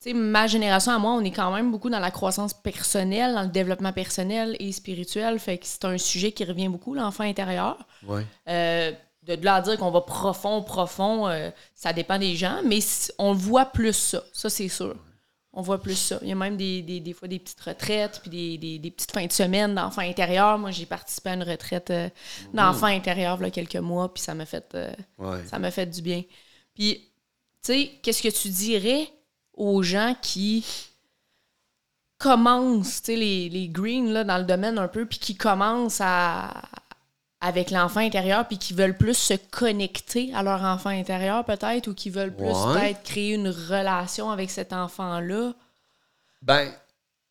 [0.02, 3.34] tu sais, ma génération à moi, on est quand même beaucoup dans la croissance personnelle,
[3.34, 7.26] dans le développement personnel et spirituel, fait que c'est un sujet qui revient beaucoup, l'enfant
[7.26, 7.86] intérieur.
[8.08, 8.26] Ouais.
[8.48, 8.94] Euh,
[9.28, 12.80] de de là à dire qu'on va profond, profond, euh, ça dépend des gens, mais
[13.18, 14.96] on voit plus ça, ça c'est sûr.
[15.54, 16.18] on voit plus ça.
[16.24, 18.92] Il y a même des, des, des fois des petites retraites, puis des, des, des
[18.92, 20.58] petites fins de semaine d'enfants intérieurs.
[20.58, 22.10] Moi, j'ai participé à une retraite euh,
[22.54, 25.46] d'enfants intérieurs il y a quelques mois, puis ça m'a fait, euh, Ouais.
[25.46, 26.24] ça m'a fait du bien.
[26.74, 26.96] Puis,
[27.64, 29.08] tu sais, qu'est-ce que tu dirais
[29.54, 30.66] aux gens qui
[32.18, 36.02] commencent, tu sais, les, les greens là, dans le domaine un peu, puis qui commencent
[36.02, 36.64] à
[37.46, 41.94] avec l'enfant intérieur, puis qui veulent plus se connecter à leur enfant intérieur, peut-être, ou
[41.94, 42.74] qui veulent plus Ouais.
[42.80, 45.54] peut-être créer une relation avec cet enfant-là?
[46.42, 46.72] Ben,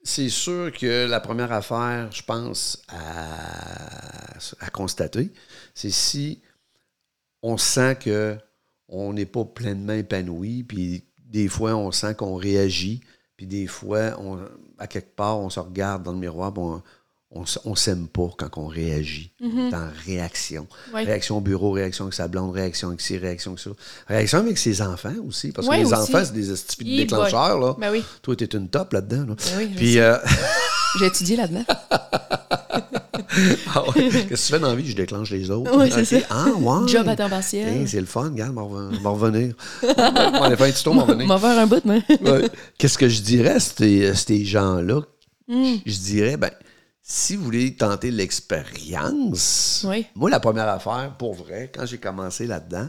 [0.02, 5.32] c'est sûr que la première affaire, je pense, à, à constater,
[5.74, 6.42] c'est si
[7.42, 8.36] on sent que
[8.88, 13.00] on n'est pas pleinement épanoui, puis des fois, on sent qu'on réagit,
[13.38, 14.38] puis des fois, on,
[14.78, 16.82] à quelque part, on se regarde dans le miroir, puis on,
[17.34, 19.32] on, on s'aime pas quand on réagit.
[19.42, 20.66] On est en réaction.
[20.92, 23.70] Réaction au bureau, réaction avec sa blonde, réaction avec ci, réaction avec ça.
[24.08, 25.94] Réaction avec ses enfants aussi, parce que les aussi.
[25.94, 26.50] enfants, c'est des
[26.82, 27.74] Hi, déclencheurs, là.
[27.78, 28.02] Ben oui.
[28.22, 29.26] Toi, t'es une top là-dedans.
[29.28, 29.34] Là.
[29.56, 30.16] Ben Puis, euh,
[30.98, 31.64] J'ai étudié là-dedans.
[33.74, 34.90] ah ouais, qu'est-ce que tu fais dans la vie?
[34.90, 35.70] Je déclenche les autres.
[35.90, 36.16] C'est ça.
[36.30, 36.88] Ah, ouais.
[36.88, 37.68] Job à temps partiel.
[37.68, 39.54] Hey, c'est le fun, regarde, m'en reven- m'en revenir.
[39.82, 41.26] M'en aller faire un petit tour, m'en revenir.
[41.26, 41.96] M'en faire un bout, moi.
[42.22, 42.48] Ouais.
[42.78, 45.00] Qu'est-ce que je dirais à ces, à ces gens-là?
[45.48, 45.76] Hmm.
[45.86, 46.50] Je dirais, ben,
[47.02, 50.06] si vous voulez tenter l'expérience, Oui.
[50.14, 52.88] moi, la première affaire, pour vrai, quand j'ai commencé là-dedans,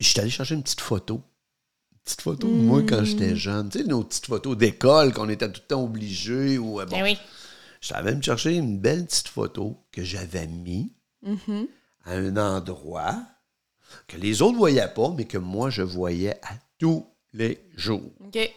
[0.00, 1.22] je suis allé chercher une petite photo.
[1.92, 3.04] Une petite photo de moi quand Hmm.
[3.04, 3.70] j'étais jeune.
[3.70, 6.58] Tu sais, nos petites photos d'école qu'on était tout le temps obligés.
[6.58, 7.18] Ou, euh, bon, Ben oui.
[7.80, 10.92] je savais me chercher une belle petite photo que j'avais mis
[11.24, 11.66] Mm-hmm.
[12.04, 13.16] à un endroit
[14.08, 18.12] que les autres ne voyaient pas, mais que moi, je voyais à tous les jours.
[18.20, 18.50] OK.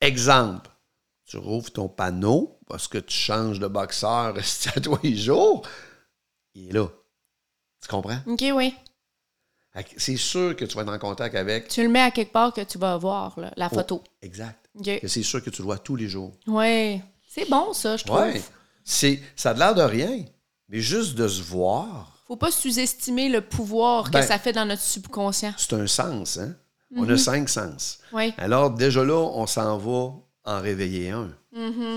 [0.00, 0.70] Exemple,
[1.30, 4.34] tu rouvres ton panneau parce que tu changes de boxeur
[4.76, 5.62] à tous les jours.
[6.54, 6.88] Il est là.
[7.80, 8.18] Tu comprends?
[8.26, 8.74] OK, oui.
[9.96, 11.68] C'est sûr que tu vas être en contact avec.
[11.68, 14.02] Tu le mets à quelque part que tu vas voir, là, la photo.
[14.20, 14.58] Exact.
[15.06, 16.32] C'est sûr que tu le vois tous les jours.
[16.48, 17.00] Ouais.
[17.28, 18.24] C'est bon, ça, je trouve.
[18.82, 20.24] C'est, ça a l'air de rien,
[20.68, 24.64] mais juste de se voir, Faut pas sous-estimer le pouvoir Ben- que ça fait dans
[24.64, 25.54] notre subconscient.
[25.56, 26.38] c'est un sens.
[26.38, 26.56] Hein?
[26.96, 28.00] On a cinq sens.
[28.12, 28.34] Oui.
[28.36, 30.12] Alors, déjà là, on s'en va
[30.50, 31.30] en réveiller un.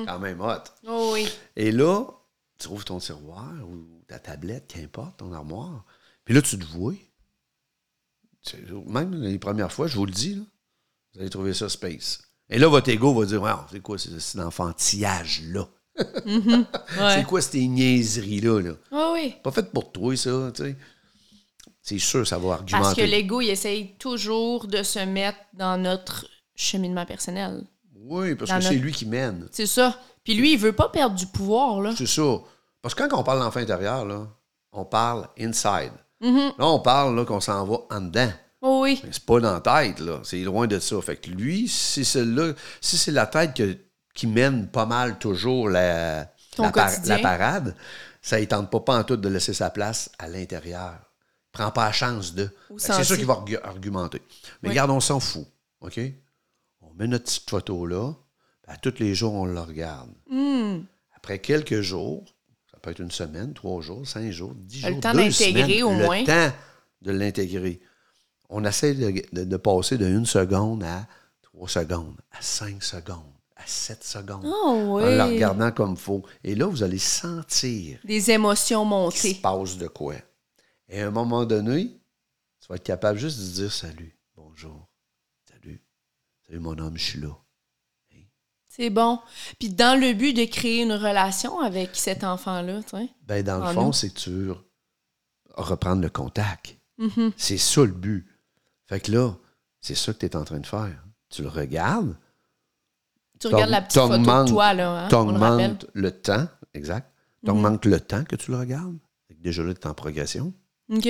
[0.05, 0.63] Quand même hot.
[0.87, 1.27] Oh oui.
[1.55, 2.05] Et là,
[2.59, 5.85] tu trouves ton tiroir ou ta tablette, qu'importe, ton armoire.
[6.25, 6.93] Puis là, tu te vois.
[8.87, 10.41] Même les premières fois, je vous le dis, là,
[11.13, 12.21] vous allez trouver ça space.
[12.49, 15.67] Et là, votre ego va dire Wow, c'est quoi ce- cet enfantillage-là?
[16.25, 17.15] Ouais.
[17.15, 18.59] C'est quoi ces niaiseries-là?
[18.61, 18.71] Là?
[18.91, 19.35] Oh oui.
[19.43, 20.75] Pas fait pour toi, ça, tu sais.
[21.81, 22.83] C'est sûr, ça va argumenter.
[22.83, 27.63] Parce que l'ego, il essaye toujours de se mettre dans notre cheminement personnel.
[28.05, 29.47] Oui, parce que c'est lui qui mène.
[29.51, 29.97] C'est ça.
[30.23, 31.93] Puis lui, il veut pas perdre du pouvoir, là.
[31.97, 32.37] C'est ça.
[32.81, 34.27] Parce que quand on parle d'enfant intérieur, là,
[34.73, 35.91] on parle inside.
[36.21, 36.57] Mm-hmm.
[36.57, 38.31] Là, on parle là, qu'on s'en va en dedans.
[38.61, 38.99] Oh oui.
[39.03, 40.19] Mais c'est pas dans la tête, là.
[40.23, 41.01] C'est loin de ça.
[41.01, 43.77] Fait que lui, si c'est là, si c'est la tête que-
[44.13, 47.15] qui mène pas mal toujours la, Ton la, par- quotidien.
[47.17, 47.75] la parade,
[48.21, 50.93] ça ne tente pas, pas en tout de laisser sa place à l'intérieur.
[51.51, 52.49] Prends pas la chance de.
[52.77, 54.21] C'est ça qu'il va argu- argumenter.
[54.61, 54.69] Mais Oui.
[54.69, 55.45] regarde, on s'en fout.
[55.81, 55.99] OK?
[56.93, 58.13] On met notre petite photo là.
[58.61, 60.11] puis À tous les jours, on la regarde.
[60.29, 60.81] Hmm.
[61.15, 62.23] Après quelques jours,
[62.71, 65.61] ça peut être une semaine, trois jours, cinq jours, dix Le jours, temps deux d'intégrer
[65.79, 66.23] semaines, au le moins.
[66.23, 66.51] temps
[67.01, 67.81] de l'intégrer.
[68.49, 71.07] On essaie de, de- de passer de une seconde à
[71.41, 74.43] trois secondes, à cinq secondes, à sept secondes.
[74.45, 75.35] Oh En la oui.
[75.35, 76.23] regardant comme faut.
[76.43, 79.39] Et là, vous allez sentir Des émotions qu'il se montées.
[79.41, 80.15] passe de quoi.
[80.89, 81.87] Et à un moment donné,
[82.59, 84.87] tu vas être capable juste de dire salut, bonjour,
[86.59, 87.35] mon homme, je suis là.
[88.75, 89.19] C'est bon.
[89.59, 93.09] Puis dans le but de créer une relation avec cet enfant-là, tu sais.
[93.21, 94.55] Ben, dans le fond, c'est que tu veux
[95.53, 96.75] reprendre le contact.
[96.97, 97.33] Mhm.
[97.37, 98.27] C'est ça le but.
[98.87, 99.35] Fait que là,
[99.79, 101.03] c'est ça que tu es en train de faire.
[101.29, 102.15] Tu le regardes,
[103.39, 107.11] Tu regardes la petite photo de toi, là, hein, le t'augmentes le temps, exact.
[107.45, 108.97] T'augmentes le temps que tu le regardes.
[109.39, 110.53] Déjà là, tu es en progression.
[110.89, 111.09] OK.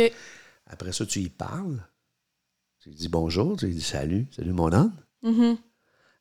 [0.65, 1.85] Après ça, tu y parles.
[2.79, 4.93] Tu lui dis bonjour, tu lui dis salut, salut mon homme.
[5.23, 5.57] Mhm.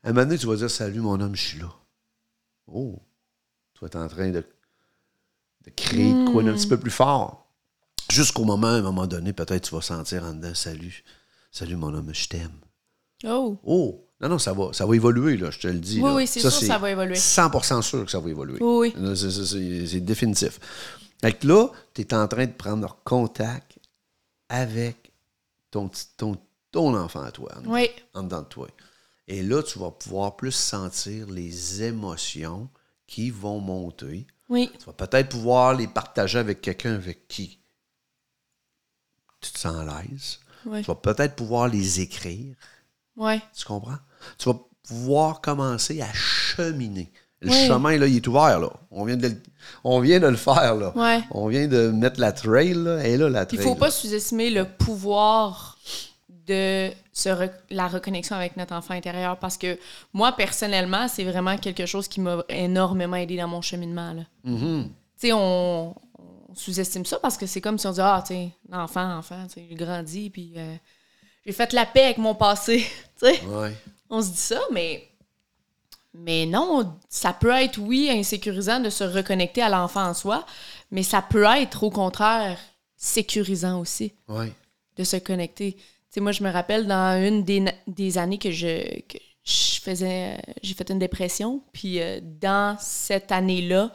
[0.05, 1.73] À un moment donné, tu vas dire Salut, mon homme, je suis là.
[2.67, 2.99] Oh,
[3.75, 4.45] tu vas être en train de,
[5.65, 7.47] de créer de quoi d'un petit peu plus fort.
[8.11, 11.03] Jusqu'au moment, à un moment donné, peut-être tu vas sentir en dedans Salut,
[11.51, 12.53] salut, mon homme, je t'aime.
[13.25, 13.57] Oh.
[13.65, 16.01] Oh, non, non, ça va, ça va évoluer, là, je te le dis.
[16.01, 16.15] Oui, là.
[16.17, 17.15] oui, c'est sûr que ça va évoluer.
[17.17, 18.59] 100% sûr que ça va évoluer.
[18.61, 19.17] Oui, oui.
[19.17, 20.59] C'est- définitif.
[21.21, 23.79] Fait que là, tu es en train de prendre contact
[24.49, 25.13] avec
[25.71, 26.37] ton, ton,
[26.73, 27.51] ton enfant à toi.
[27.59, 27.89] en- Oui.
[28.15, 28.69] en dedans de toi.
[29.33, 32.69] Et là, tu vas pouvoir plus sentir les émotions
[33.07, 34.27] qui vont monter.
[34.51, 34.71] Oui.
[34.79, 37.59] Tu vas peut-être pouvoir les partager avec quelqu'un avec qui
[39.41, 40.39] tu te sens à l'aise.
[40.67, 40.81] Oui.
[40.83, 42.55] Tu vas peut-être pouvoir les écrire.
[43.17, 43.41] Ouais.
[43.57, 43.97] Tu comprends?
[44.37, 47.11] Tu vas pouvoir commencer à cheminer.
[47.41, 47.67] Le Oui.
[47.67, 48.71] chemin, là, il est ouvert, là.
[48.91, 49.43] On vient de le,
[49.83, 50.93] on vient de le faire, là.
[50.95, 51.25] Ouais.
[51.31, 53.03] On vient de mettre la trail, là.
[53.05, 53.63] Et là, la Il trail.
[53.67, 55.79] faut pas sous-estimer le pouvoir
[56.53, 59.79] de se re- la reconnexion avec notre enfant intérieur parce que
[60.13, 64.13] moi, personnellement, c'est vraiment quelque chose qui m'a énormément aidé dans mon cheminement.
[64.13, 64.23] là.
[64.45, 64.85] Mhm.
[65.21, 68.35] Tu sais, on, on sous-estime ça parce que c'est comme si on dit Ah, tu
[68.35, 70.75] sais, enfant, enfant, tu sais, j'ai grandi, puis euh,
[71.47, 72.79] j'ai fait la paix avec mon passé.
[73.21, 73.75] tu sais, Ouais.
[74.11, 75.09] on se dit ça, mais.
[76.15, 80.45] Mais non, ça peut être, oui, insécurisant de se reconnecter à l'enfant en soi,
[80.91, 82.59] mais ça peut être, au contraire,
[82.99, 84.53] sécurisant aussi Ouais.
[84.99, 85.75] de se connecter.
[86.13, 89.81] Tu sais, moi, je me rappelle dans une des, des années que je, que je
[89.81, 93.91] faisais, j'ai fait une dépression, puis euh, dans cette année-là,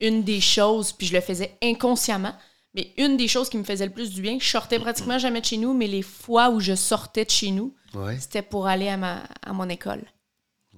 [0.00, 2.34] une des choses, puis je le faisais inconsciemment,
[2.74, 5.40] mais une des choses qui me faisait le plus du bien, je sortais pratiquement jamais
[5.40, 8.18] de chez nous, mais les fois où je sortais de chez nous, Ouais.
[8.18, 10.04] c'était pour aller à, ma, à mon école,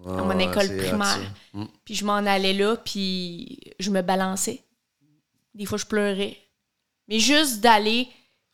[0.07, 1.35] à Ah, mon école c'est hot, primaire.
[1.53, 1.64] Mm.
[1.85, 4.62] Puis je m'en allais là, puis je me balançais.
[5.55, 6.37] Des fois, je pleurais.
[7.09, 8.09] Mais juste d'aller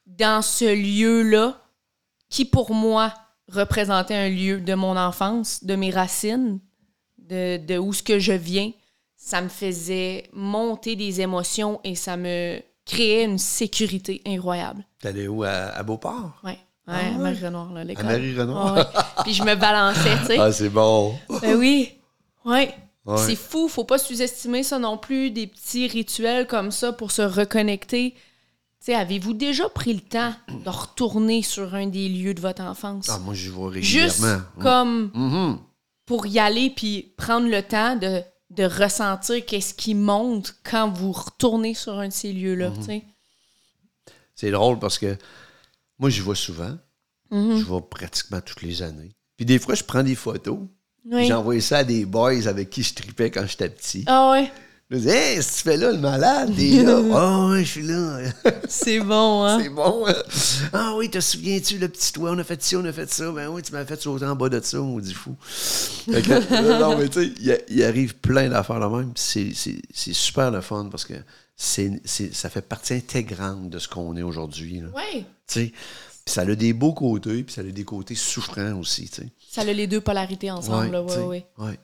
[0.06, 1.62] dans ce lieu-là,
[2.28, 3.12] qui pour moi
[3.52, 6.58] représentait un lieu de mon enfance, de mes racines,
[7.18, 8.72] de, de où ce que je viens,
[9.16, 14.84] ça me faisait monter des émotions et ça me créait une sécurité incroyable.
[15.00, 15.42] T'allais où?
[15.42, 16.40] À, à Beauport?
[16.44, 16.58] Ouais.
[16.88, 17.18] Ouais, Ah à ouais?
[17.18, 18.06] Marie-Renoir, là, l'école.
[18.06, 18.74] À Marie-Renoir?
[18.74, 19.02] Ouais, ouais.
[19.24, 20.38] Puis je me balançais, tu sais.
[20.38, 21.18] Ah, c'est bon.
[21.42, 21.92] Ben oui.
[22.44, 22.72] Ouais.
[23.18, 27.22] C'est fou, faut pas sous-estimer ça non plus, des petits rituels comme ça pour se
[27.22, 28.14] reconnecter.
[28.94, 33.08] Avez-vous déjà pris le temps de retourner sur un des lieux de votre enfance?
[33.10, 34.44] Ah, moi, vais Juste régulièrement.
[34.60, 35.58] comme Mhm.
[36.06, 41.12] pour y aller puis prendre le temps de, de ressentir qu'est-ce qui monte quand vous
[41.12, 42.76] retournez sur un de ces lieux-là, Mhm.
[42.78, 43.04] tu sais.
[44.34, 45.16] C'est drôle parce que
[45.98, 46.76] moi, j'y vais souvent.
[47.30, 47.56] Mhm.
[47.58, 49.16] Je vais pratiquement toutes les années.
[49.36, 50.58] Puis des fois, je prends des photos.
[51.08, 51.32] Oui.
[51.32, 54.02] Envoyé ça à des boys avec qui je tripais quand j'étais petit.
[54.06, 54.50] Ah ouais,
[54.88, 57.02] Je me disais, hey, si tu fais là, le malade, t'es là.
[57.12, 58.20] Ah ouais, je suis là.
[58.68, 59.58] c'est bon, hein?
[59.60, 60.06] C'est bon.
[60.06, 60.14] hein?
[60.72, 63.32] Ah oui, te souviens-tu, le petit toit, on a fait ci, on a fait ça.
[63.32, 65.34] Ben oui, tu m'as fait sauter en bas de ça, on dit fou.
[66.06, 69.12] Que, non, mais tu sais, il, arrive plein d'affaires là même.
[69.12, 69.56] puis
[69.92, 71.14] C'est, super le fun parce que
[71.56, 74.84] c'est, ça fait partie intégrante de ce qu'on est aujourd'hui.
[74.94, 75.24] Ouais.
[75.48, 75.72] Tu sais,
[76.24, 79.08] Puis ça a des beaux côtés, puis ça a des côtés souffrants aussi.
[79.08, 79.28] tu sais.
[79.50, 81.44] Ça a les deux polarités ensemble, sais, ouais.
[81.58, 81.78] ouais.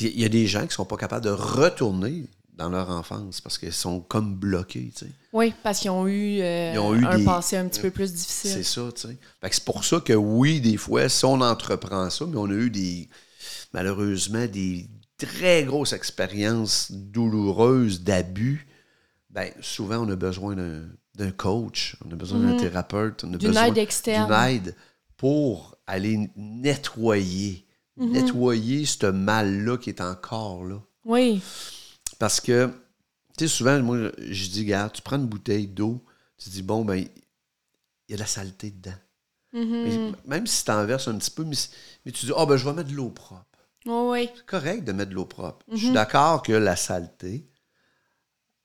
[0.00, 2.24] Il y a des gens qui sont pas capables de retourner
[2.54, 4.90] dans leur enfance parce qu'ils sont comme bloqués.
[4.96, 5.12] tu sais.
[5.32, 7.90] Oui, parce qu'ils ont eu, euh, Ils ont eu un des- passé un petit peu
[7.90, 8.64] plus C'est difficile.
[8.64, 9.16] ça, tu sais.
[9.50, 12.70] C'est pour ça que oui, des fois, si on entreprend ça, mais on a eu
[12.70, 13.08] des,
[13.72, 18.66] malheureusement, des très grosses expériences douloureuses d'abus,
[19.30, 23.38] ben souvent, on a besoin d'un, coach, on a besoin d'un thérapeute, on a Mhm.
[23.38, 24.26] D'une besoin aide externe.
[24.30, 24.76] d'une aide
[25.16, 27.64] pour aller nettoyer,
[27.96, 28.10] Mhm.
[28.12, 30.80] nettoyer ce mal-là qui est encore là.
[31.04, 31.42] Oui,
[32.18, 32.66] Parce que,
[33.36, 36.02] tu sais, souvent, moi, je dis, regarde, tu prends une bouteille d'eau,
[36.38, 37.08] tu dis, bon, ben, il
[38.08, 38.94] y a de la saleté dedans.
[39.52, 39.82] Mhm.
[39.84, 41.56] Mais même si tu en verses un petit peu, mais,
[42.06, 43.44] mais tu dis, ah, ben, je vais mettre de l'eau propre.
[43.86, 44.30] oui, oui.
[44.36, 45.66] C'est correct de mettre de l'eau propre.
[45.72, 47.48] Je suis d'accord que la saleté,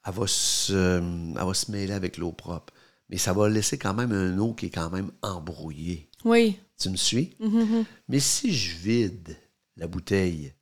[0.06, 2.74] elle va, se, elle va se mêler avec l'eau propre.
[3.10, 6.10] Mais ça va laisser quand même une eau qui est quand même embrouillée.
[6.24, 6.60] Oui.
[6.80, 7.36] Tu me suis?
[7.40, 7.86] Mhm.
[8.08, 9.36] Mais si je vide
[9.76, 10.54] la bouteille,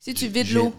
[0.00, 0.74] Si tu vides l'eau.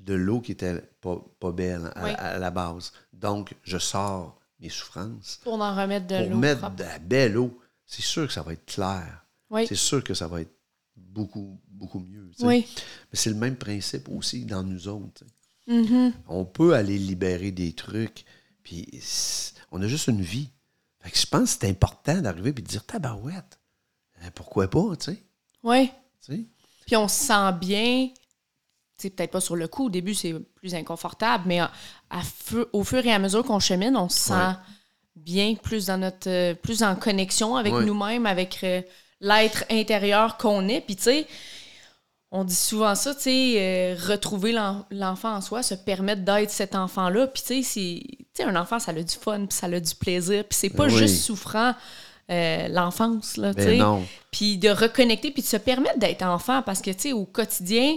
[0.00, 2.10] De l'eau qui était pas, pas belle à, Oui.
[2.16, 2.92] à la base.
[3.12, 6.36] Donc, je sors mes souffrances Pour en remettre de pour l'eau.
[6.38, 6.76] mettre propre.
[6.76, 7.58] de la belle eau.
[7.86, 9.24] C'est sûr que ça va être clair.
[9.50, 9.66] Oui.
[9.66, 10.54] C'est sûr que ça va être
[10.96, 12.30] beaucoup, beaucoup mieux.
[12.32, 12.46] tu sais.
[12.46, 12.66] Oui.
[12.76, 15.24] Mais c'est le même principe aussi dans nous autres.
[15.66, 15.92] tu sais.
[15.92, 16.12] Mhm.
[16.28, 18.24] On peut aller libérer des trucs,
[18.62, 18.86] puis
[19.70, 20.50] on a juste une vie.
[21.08, 23.58] Fait que je pense que c'est important d'arriver et de dire tabarouette.
[24.22, 25.22] euh, Pourquoi pas, tu sais?
[25.62, 25.90] Oui.
[26.86, 28.10] Puis on se sent bien.
[28.98, 29.86] C'est peut-être pas sur le coup.
[29.86, 31.70] Au début, c'est plus inconfortable, mais à-
[32.10, 34.54] à feu- au fur et à mesure qu'on chemine, on se sent Ouais.
[35.16, 37.84] bien, plus dans notre, euh, plus en connexion avec Ouais.
[37.84, 38.82] nous-mêmes, avec euh,
[39.20, 40.80] l'être intérieur qu'on est.
[40.82, 41.26] Puis tu sais,
[42.30, 46.50] on dit souvent ça, tu sais, euh, retrouver l'en- l'enfant en soi, se permettre d'être
[46.50, 47.26] cet enfant-là.
[47.26, 50.44] Puis tu sais, un enfant, ça a du fun, puis ça a du plaisir.
[50.44, 50.96] Puis c'est pas oui.
[50.96, 51.74] juste souffrant
[52.30, 56.60] euh, l'enfance, là, tu Ben sais puis de reconnecter, puis de se permettre d'être enfant,
[56.60, 57.96] parce que, tu sais, au quotidien,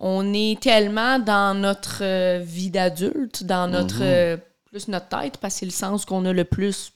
[0.00, 5.52] on est tellement dans notre euh, vie d'adulte, dans notre, euh, plus notre tête, parce
[5.54, 6.92] que c'est le sens qu'on a le plus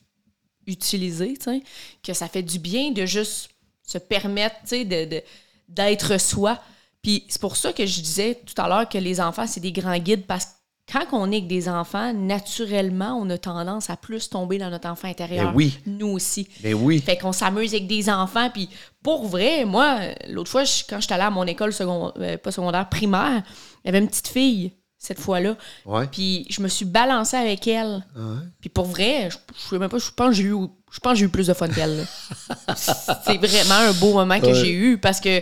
[0.67, 1.63] utilisé, tu sais,
[2.03, 3.51] que ça fait du bien de juste
[3.87, 5.23] se permettre, tu sais, de, de-
[5.71, 6.59] d'être soi.
[7.03, 9.73] Puis c'est pour ça que je disais tout à l'heure que les enfants, c'est des
[9.73, 10.51] grands guides, parce que
[10.93, 14.89] quand on est avec des enfants, naturellement, on a tendance à plus tomber dans notre
[14.89, 15.47] enfant intérieur.
[15.51, 15.79] Ben oui.
[15.87, 16.49] Nous aussi.
[16.65, 16.99] Mais oui.
[17.01, 18.51] Fait qu'on s'amuse avec des enfants.
[18.51, 18.69] Puis
[19.03, 22.89] pour vrai, moi, l'autre fois, je- quand j'étais allée à mon école secondaire, pas secondaire,
[22.89, 23.43] primaire,
[23.85, 25.57] il y avait une petite fille, cette fois-là.
[25.87, 26.09] Ouais.
[26.09, 28.05] Puis je me suis balancée avec elle.
[28.17, 28.35] Ah ouais?
[28.61, 30.57] Puis pour vrai, je, je sais même pas, je pense que j'ai eu,
[30.91, 32.07] je pense que j'ai eu plus de fun qu'elle.
[32.77, 34.55] C'est vraiment un beau moment que Ouais.
[34.55, 35.41] j'ai eu parce que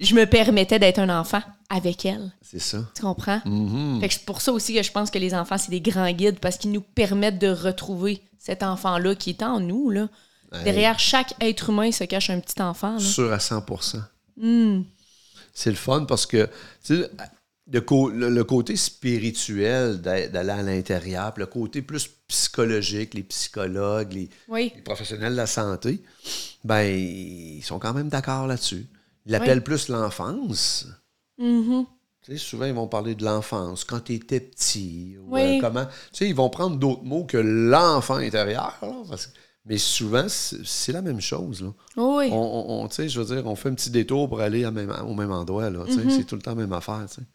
[0.00, 2.32] je me permettais d'être un enfant avec elle.
[2.42, 2.78] C'est ça.
[2.94, 3.38] Tu comprends?
[3.44, 4.00] Mm-hmm.
[4.00, 6.10] Fait que c'est pour ça aussi que je pense que les enfants, c'est des grands
[6.12, 9.90] guides parce qu'ils nous permettent de retrouver cet enfant-là qui est en nous.
[9.90, 10.08] Là.
[10.64, 12.92] Derrière chaque être humain se cache un petit enfant.
[12.94, 12.98] là.
[13.00, 13.98] Sûr à 100%
[14.40, 14.82] Hmm.
[15.52, 16.48] C'est le fun parce que
[17.70, 23.22] le, co- le- côté spirituel d'a- d'aller à l'intérieur, puis le côté plus psychologique, les
[23.22, 24.72] psychologues, les, Oui.
[24.74, 26.02] les professionnels de la santé,
[26.64, 28.86] ben ils sont quand même d'accord là-dessus.
[29.26, 30.86] Ils l'appellent plus l'enfance.
[31.38, 31.84] Mhm.
[32.24, 35.58] Tu sais, souvent, ils vont parler de l'enfance, quand tu étais petit, ou Oui.
[35.58, 35.84] euh, comment.
[35.86, 39.30] Tu sais, ils vont prendre d'autres mots que l'enfant intérieur, là, parce
[39.64, 41.62] mais souvent, c'est la même chose.
[41.62, 41.68] Là.
[41.98, 42.28] Oui.
[42.32, 44.64] On, on- on- tu sais, je veux dire, on fait un petit détour pour aller
[44.64, 45.70] à même- au même endroit.
[45.88, 47.04] Sais, C'est tout le temps la même affaire.
[47.06, 47.26] tu sais.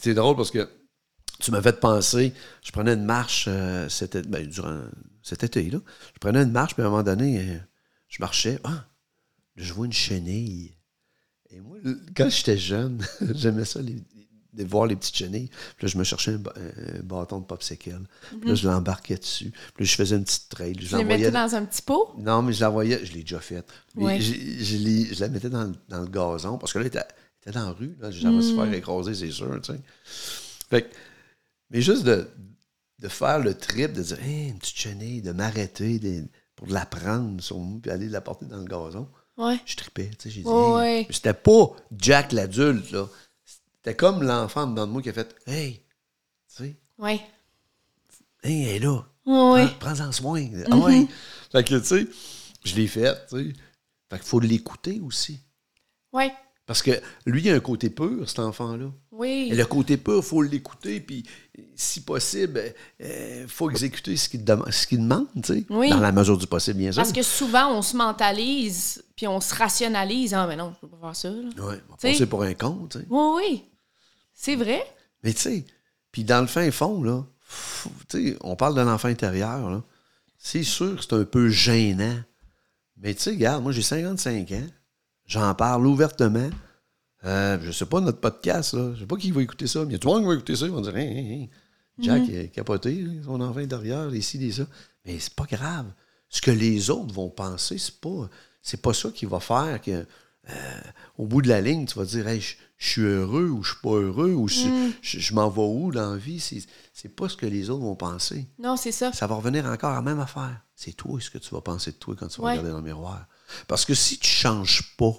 [0.00, 0.68] C'est drôle parce que
[1.40, 2.32] tu m'as fait penser,
[2.64, 4.80] je prenais une marche euh, été- ben, durant
[5.22, 5.78] cet été, là.
[6.14, 7.58] Je prenais une marche, puis à un moment donné, euh,
[8.08, 8.58] je marchais.
[8.64, 8.84] Ah,
[9.56, 10.74] je vois une chenille.
[11.50, 11.78] Et moi,
[12.16, 14.02] quand j'étais jeune, j'aimais ça, les-
[14.54, 15.48] de voir les petites chenilles.
[15.76, 17.96] Puis là, je me cherchais un, bâton de popsicle.
[18.40, 19.50] Puis là, je l'embarquais dessus.
[19.74, 20.74] Puis là, je faisais une petite trail.
[20.74, 22.14] Je Tu les l'envoyais mettais dans un petit pot?
[22.18, 23.68] non, mais je la voyais, je l'ai déjà faite.
[23.94, 24.20] Ouais.
[24.20, 27.04] Je, l'ai- je la mettais dans, le- dans le gazon, parce que là, elle était,
[27.52, 27.96] dans la rue.
[28.00, 28.42] Là, j'avais Mm.
[28.42, 29.60] se faire écraser, c'est sûr.
[29.62, 29.80] tu sais.
[30.70, 30.94] Fait que-
[31.70, 32.28] mais juste de,
[33.00, 36.84] de faire le trip, de dire, Hey, une petite chenille, de m'arrêter de- pour la
[36.86, 39.58] prendre sur moi, puis aller la porter dans le gazon, Ouais.
[39.64, 40.10] je tripais.
[40.18, 41.00] tu sais, J'ai dit, Ouais, Hey.
[41.02, 41.06] ouais.
[41.10, 43.06] C'était pas Jack l'adulte, là.
[43.76, 45.74] C'était comme l'enfant dedans de moi qui a fait, hey,
[46.48, 47.20] tu sais, Ouais.
[48.42, 49.04] hey, elle est là.
[49.26, 49.66] Ouais, ouais.
[49.78, 50.48] Prends- Prends-en soin.
[50.70, 51.06] Ah ouais.
[51.52, 52.06] Fait que, tu sais,
[52.64, 53.52] je l'ai fait, tu sais.
[54.10, 55.38] Fait qu'il faut l'écouter aussi.
[56.12, 56.32] Ouais.
[56.68, 56.90] Parce que
[57.24, 58.92] lui, il a un côté pur, cet enfant-là.
[59.10, 59.48] Oui.
[59.50, 61.24] Et le côté pur, il faut l'écouter, puis
[61.74, 62.62] si possible,
[63.00, 65.64] il faut exécuter ce qu'il dem- demande, tu sais.
[65.70, 65.88] Oui.
[65.88, 67.00] Dans la mesure du possible, bien sûr.
[67.02, 70.34] Parce que souvent, on se mentalise, puis on se rationalise.
[70.34, 71.30] Ah, mais non, je peux pas faire ça.
[71.30, 73.06] Ouais, on passer pour un con, tu sais.
[73.08, 73.64] Oui, oui.
[74.34, 74.84] C'est vrai.
[75.24, 75.64] Mais tu sais,
[76.12, 77.24] puis dans le fin fond, là,
[78.10, 79.82] tu sais, on parle de l'enfant intérieur, là.
[80.36, 82.18] C'est sûr que c'est un peu gênant.
[82.98, 84.66] Mais tu sais, regarde, moi j'ai 55 ans.
[85.28, 86.50] J'en parle ouvertement.
[87.24, 88.92] Euh, je sais pas, notre podcast, là.
[88.94, 90.28] Je sais pas qui va écouter ça, mais il y a tout le monde qui
[90.28, 90.64] va écouter ça.
[90.66, 91.46] Ils vont dire, Hein, hein, hein.
[92.00, 94.66] Jack, il a capoté, là, son enfant intérieur, les ci, les ça.
[95.04, 95.86] Mais c'est pas grave.
[96.28, 98.28] Ce que les autres vont penser, c'est pas,
[98.62, 99.90] c'est pas ça qui va faire que,
[100.50, 100.80] euh,
[101.18, 103.72] au bout de la ligne, tu vas dire, Hey, je je suis heureux ou je
[103.72, 104.60] suis pas heureux ou je,
[105.02, 106.38] je- je m'en vais où dans la vie?
[106.38, 106.62] C'est,
[106.94, 108.46] c'est pas ce que les autres vont penser.
[108.60, 109.12] Non, c'est ça.
[109.12, 110.60] Ça va revenir encore à la même affaire.
[110.76, 112.52] C'est toi ce que tu vas penser de toi quand tu vas Ouais.
[112.52, 113.26] regarder dans le miroir.
[113.66, 115.14] Parce que si tu changes pas,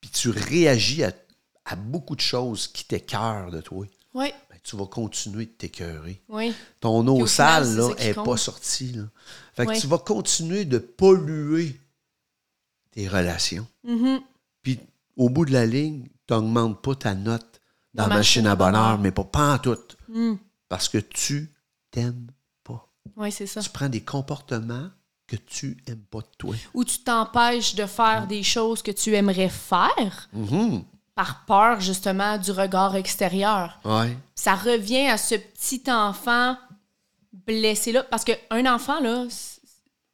[0.00, 1.12] puis tu réagis à,
[1.64, 4.32] à beaucoup de choses qui t'écœurent de toi, Oui.
[4.50, 6.22] ben, tu vas continuer de t'écœurer.
[6.28, 6.54] Oui.
[6.80, 8.92] Ton eau au sale, n'est pas sortie.
[8.92, 9.04] Là.
[9.54, 11.80] Fait que tu vas continuer de polluer
[12.90, 13.66] tes relations.
[13.84, 14.20] Mhm.
[14.62, 14.80] Puis
[15.16, 17.60] au bout de la ligne, tu n'augmentes pas ta note
[17.94, 19.76] dans La la machine à bonheur, mais pas, pas en tout.
[20.08, 20.34] Mm.
[20.68, 21.52] Parce que tu
[21.90, 22.26] t'aimes
[22.62, 22.88] pas.
[23.16, 23.60] Oui, c'est ça.
[23.62, 24.90] Tu prends des comportements
[25.28, 26.54] que tu aimes pas de toi.
[26.74, 30.82] Ou tu t'empêches de faire des choses que tu aimerais faire Mhm.
[31.14, 33.78] par peur, justement, du regard extérieur.
[33.84, 34.16] Ouais.
[34.34, 36.56] Ça revient à ce petit enfant
[37.46, 38.04] blessé-là.
[38.04, 39.26] Parce qu'un enfant, là,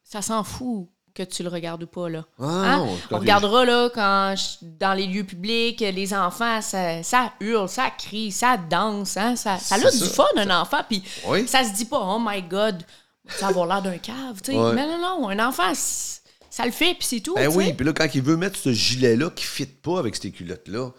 [0.03, 2.25] ça s'en fout que tu le regardes ou pas, là.
[2.39, 2.77] Ah, Hein?
[2.77, 7.69] non, On regardera, là, quand je- dans les lieux publics, les enfants, ça, ça hurle,
[7.69, 9.37] ça crie, ça danse, hein?
[9.37, 11.47] Ça, ça a du fun, un enfant, puis Oui.
[11.47, 12.83] ça se dit pas «Oh my God,
[13.27, 14.57] ça va avoir l'air d'un cave», tu sais.
[14.57, 14.73] Ouais.
[14.73, 17.93] Mais non, non, un enfant, ça le fait, puis c'est tout, Ben oui, puis là,
[17.93, 20.91] quand il veut mettre ce gilet-là qui ne fit pas avec ces culottes-là,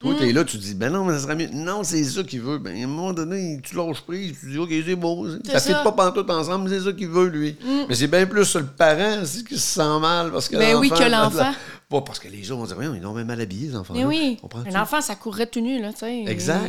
[0.00, 0.16] toi, Mm.
[0.18, 1.48] t'es là, tu dis, ben non, mais ça serait mieux.
[1.52, 2.58] Non, c'est ça qu'il veut.
[2.58, 5.26] Ben, à un moment donné, tu lâches prise, tu dis, OK, c'est beau.
[5.28, 5.80] Ça ne fit ça.
[5.80, 5.84] Mm.
[5.84, 7.56] pas pantoute ensemble, mais c'est ça qu'il veut, lui.
[7.88, 10.76] Mais c'est bien plus sur le parent aussi qui se sent mal parce que Ben
[10.76, 11.52] oui, que l'enfant.
[11.88, 13.94] Pas parce que les autres vont dire, voyons, ils ont même mal habillés, les enfants.
[13.94, 14.38] Mais oui,
[14.72, 16.24] un enfant, ça courrait tout nu, là, tu sais.
[16.28, 16.68] Exact,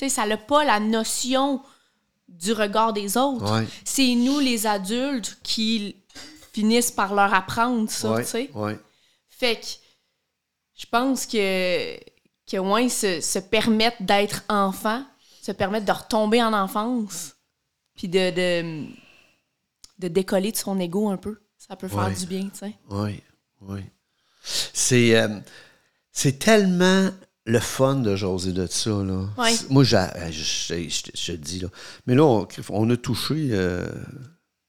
[0.00, 1.60] Et ça n'a pas la notion
[2.32, 3.50] du regard des autres.
[3.60, 3.66] Ouais.
[3.84, 5.96] C'est nous, les adultes, qui
[6.52, 8.50] finissent par leur apprendre ça, Ouais, tu sais.
[8.54, 8.78] ouais.
[9.28, 9.66] Fait que
[10.76, 11.96] je pense que,
[12.50, 15.04] que ouais, se, se permettre d'être enfant,
[15.42, 17.34] se permettre de retomber en enfance,
[17.94, 18.86] puis de, de,
[19.98, 22.74] de décoller de son ego un peu, ça peut faire du bien, tu sais.
[22.90, 23.22] Oui,
[23.60, 23.80] oui.
[24.44, 25.38] C'est, euh,
[26.10, 27.10] c'est tellement
[27.44, 29.26] le fun de jaser de ça, là.
[29.38, 29.52] Ouais.
[29.70, 29.98] Moi, j'ai-
[30.30, 31.68] je, te dis, là.
[32.06, 33.84] Mais là, on, on a touché euh,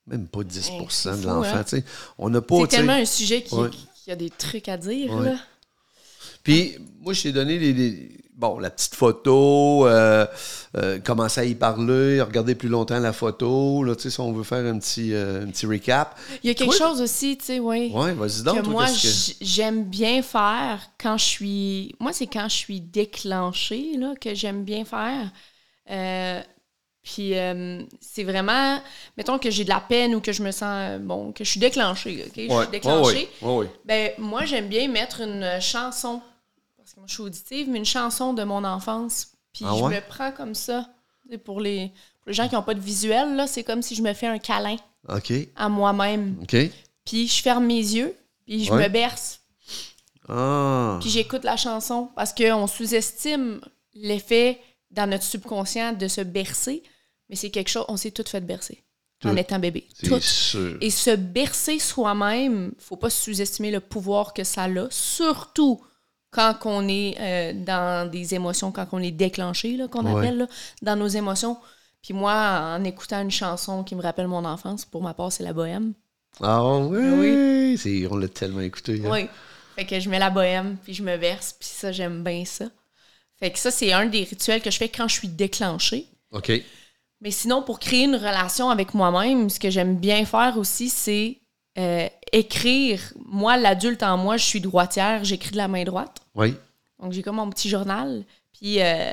[0.08, 1.80] même pas 10 Hey, de c'est fou, l'enfant, hein?
[2.18, 3.70] On n'a pas, C'est tellement un sujet qui, Ouais.
[4.04, 5.26] qui a des trucs à dire, Ouais.
[5.32, 5.36] là.
[6.44, 10.26] Puis, moi, je t'ai donné les, les- bon, la petite photo, euh,
[10.78, 14.32] euh, commencer à y parler, regarder plus longtemps la photo, là, tu sais, si on
[14.34, 16.18] veut faire un petit, euh, un petit recap.
[16.44, 17.92] Il y a quelque Toi- chose aussi, tu sais, oui.
[17.94, 21.96] Ouais, vas-y donc, que toi, moi, que- j'aime bien faire quand je suis.
[22.00, 25.32] Moi, c'est quand je suis déclenchée, là, que j'aime bien faire.
[25.92, 26.42] Euh,
[27.04, 27.34] puis,
[28.00, 28.80] c'est vraiment.
[29.18, 31.00] Mettons que j'ai de la peine ou que je me sens.
[31.02, 32.34] Bon, que je suis déclenchée, OK?
[32.48, 33.30] Je Ouais, suis déclenchée.
[33.42, 33.70] ouais, ouais.
[33.86, 36.22] Ben, moi, j'aime bien mettre une chanson.
[37.04, 39.28] Moi, je suis auditive, mais une chanson de mon enfance.
[39.52, 39.96] Puis, Ah je ouais?
[39.98, 40.88] me prends comme ça.
[41.44, 41.88] Pour les,
[42.22, 44.28] pour les gens qui n'ont pas de visuel, là, c'est comme si je me fais
[44.28, 44.78] un câlin
[45.58, 46.38] à moi-même.
[46.42, 46.56] OK.
[47.04, 48.84] Puis, je ferme mes yeux, puis je Ouais.
[48.84, 49.42] me berce.
[50.30, 53.60] Ah, Puis j'écoute la chanson parce qu'on sous-estime
[53.96, 56.84] l'effet dans notre subconscient de se bercer,
[57.28, 58.82] mais c'est quelque chose, on s'est toutes fait bercer
[59.26, 59.38] en Tout.
[59.38, 59.90] étant bébé.
[60.06, 60.22] Toutes.
[60.22, 60.78] sûr.
[60.80, 65.82] Et se bercer soi-même, faut pas sous-estimer le pouvoir que ça a, surtout
[66.34, 70.20] quand on est euh, dans des émotions, quand on est déclenché, là, qu'on Ouais.
[70.20, 70.48] appelle, là,
[70.82, 71.58] dans nos émotions.
[72.02, 72.34] Puis moi,
[72.78, 75.94] en écoutant une chanson qui me rappelle mon enfance, pour ma part, c'est la bohème.
[76.42, 79.02] Ah oui, C'est- on l'a tellement écouté.
[79.06, 79.10] hein.
[79.12, 79.28] Oui.
[79.76, 82.66] Fait que je mets la bohème, puis je me verse, puis ça, j'aime bien ça.
[83.40, 86.08] Fait que ça, c'est un des rituels que je fais quand je suis déclenchée.
[86.32, 86.52] OK.
[87.22, 91.40] Mais sinon, pour créer une relation avec moi-même, ce que j'aime bien faire aussi, c'est
[91.78, 93.00] euh, écrire.
[93.26, 96.18] Moi, l'adulte en moi, je suis droitière, j'écris de la main droite.
[96.36, 96.56] Oui.
[97.02, 98.24] Donc, j'ai comme mon petit journal.
[98.54, 99.12] Puis, euh,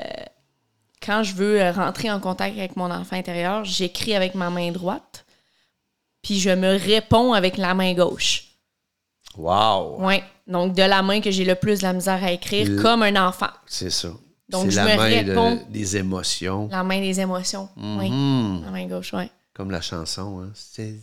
[1.05, 4.71] quand je veux euh, rentrer en contact avec mon enfant intérieur, j'écris avec ma main
[4.71, 5.25] droite.
[6.21, 8.45] Puis, je me réponds avec la main gauche.
[9.37, 9.97] Wow.
[9.99, 10.21] Oui.
[10.47, 13.03] Donc, de la main que j'ai le plus de la misère à écrire, Le- comme
[13.03, 13.47] un enfant.
[13.65, 14.09] C'est ça.
[14.49, 15.65] Donc, je la me main de- réponds.
[15.69, 16.67] des émotions.
[16.71, 17.69] La main des émotions.
[17.77, 18.09] Oui.
[18.11, 18.63] Mhm.
[18.65, 19.23] La main gauche, oui.
[19.53, 20.41] Comme la chanson.
[20.43, 20.51] Hein.
[20.53, 20.95] C'est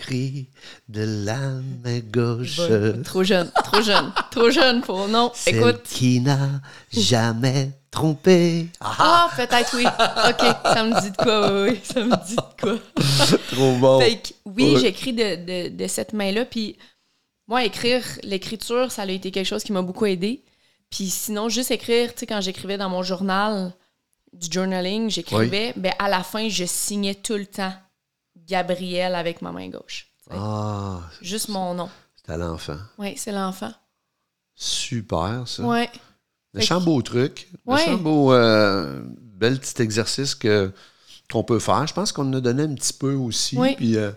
[0.00, 0.48] écrit
[0.88, 1.38] de la
[1.84, 2.56] main gauche.
[3.04, 5.08] Trop jeune, trop jeune, trop jeune pour.
[5.08, 5.82] Non, Celle écoute.
[5.84, 6.48] qui n'a
[6.92, 8.68] jamais trompé.
[8.80, 9.84] Ah, peut-être oui.
[9.86, 13.38] OK, ça me dit de quoi, oui, oui, ça me dit de quoi.
[13.52, 14.00] trop bon.
[14.00, 14.80] Fait que, oui, Ouais.
[14.80, 16.44] j'écris de, de, de cette main-là.
[16.44, 16.76] Puis
[17.48, 20.42] moi, écrire, l'écriture, ça a été quelque chose qui m'a beaucoup aidé.
[20.90, 23.72] Puis sinon, juste écrire, tu sais, quand j'écrivais dans mon journal
[24.32, 27.72] du journaling, j'écrivais, ben à la fin, je signais tout le temps
[28.50, 30.08] Gabriel avec ma main gauche.
[30.30, 31.88] Ah, Juste mon nom.
[32.16, 32.76] c'est à l'enfant.
[32.98, 33.72] Oui, c'est l'enfant.
[34.54, 35.62] Super, ça.
[35.62, 35.84] Oui.
[36.52, 37.48] Méchant beau truc.
[37.64, 37.76] Ouais.
[37.76, 40.72] Méchant beau, euh, bel petit exercice que,
[41.30, 41.86] qu'on peut faire.
[41.86, 43.56] Je pense qu'on en a donné un petit peu aussi.
[43.56, 43.74] Oui.
[43.76, 44.10] Puis, euh,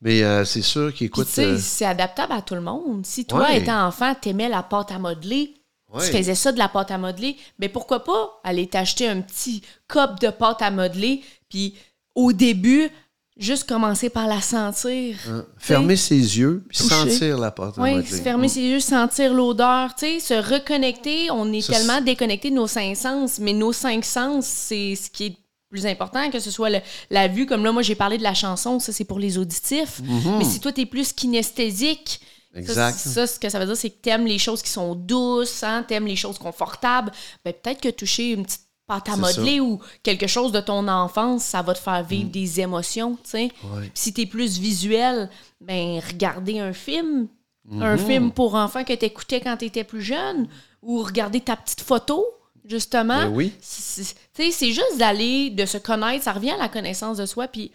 [0.00, 1.26] mais euh, c'est sûr Puis qu'écoute.
[1.26, 3.04] tu sais, euh, c'est adaptable à tout le monde.
[3.04, 3.58] Si toi, Ouais.
[3.58, 5.54] étant enfant, t'aimais la pâte à modeler,
[5.92, 6.06] ouais.
[6.08, 9.62] tu faisais ça de la pâte à modeler, mais pourquoi pas aller t'acheter un petit
[9.88, 11.76] cop de pâte à modeler, puis
[12.14, 12.88] au début,
[13.36, 15.16] juste commencer par la sentir.
[15.28, 20.06] Hein, Fermer ses yeux, puis sentir la à Oui, fermer ses yeux, sentir l'odeur, tu
[20.06, 21.30] sais, se reconnecter.
[21.30, 25.10] On est Ça, tellement déconnecté de nos cinq sens, mais nos cinq sens, c'est ce
[25.10, 25.36] qui est
[25.70, 26.80] plus important, que ce soit le-
[27.10, 30.00] la vue, comme là, moi, j'ai parlé de la chanson, ça, c'est pour les auditifs.
[30.38, 32.20] Mais si toi, t'es plus kinesthésique,
[32.54, 32.60] ça.
[32.60, 32.96] Exact.
[32.96, 35.84] Ça, ce que ça veut dire, c'est que t'aimes les choses qui sont douces, hein,
[35.88, 37.10] t'aimes les choses confortables.
[37.44, 41.44] Ben, peut-être que toucher une petite pâte à modeler ou quelque chose de ton enfance,
[41.44, 43.50] ça va te faire vivre des émotions, tu sais.
[43.62, 43.78] Mm.
[43.78, 43.90] Ouais.
[43.94, 45.30] Si t'es plus visuel,
[45.60, 47.28] ben regarder un film,
[47.70, 47.82] Mm-hmm.
[47.82, 50.48] un film pour enfants que t'écoutais quand t'étais plus jeune,
[50.82, 52.24] ou regarder ta petite photo,
[52.64, 53.24] justement.
[53.24, 53.52] Ben oui.
[53.58, 57.48] Tu sais, c'est juste d'aller, de se connaître, ça revient à la connaissance de soi,
[57.48, 57.72] puis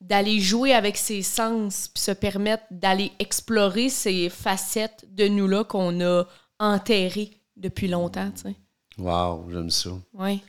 [0.00, 6.00] d'aller jouer avec ses sens, puis se permettre d'aller explorer ces facettes de nous-là qu'on
[6.00, 6.24] a
[6.58, 8.56] enterrées depuis longtemps, tu sais.
[8.98, 9.90] Wow, j'aime ça.
[10.14, 10.40] Ouais.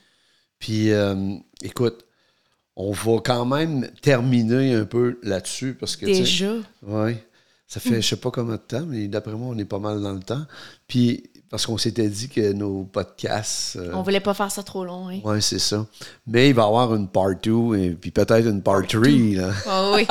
[0.57, 2.05] Puis, euh, écoute,
[2.75, 6.05] on va quand même terminer un peu là-dessus parce que.
[6.05, 6.53] Déjà?
[6.83, 7.13] Oui.
[7.67, 10.01] Ça fait je sais pas combien de temps, mais d'après moi, on est pas mal
[10.01, 10.43] dans le temps.
[10.87, 13.75] Puis, parce qu'on s'était dit que nos podcasts.
[13.75, 15.19] euh, On voulait pas faire ça trop long, hein.
[15.23, 15.85] ouais, c'est ça.
[16.25, 19.03] Mais il va y avoir une part 2 et puis peut-être une part 3.
[19.07, 20.07] Là, Ah oui.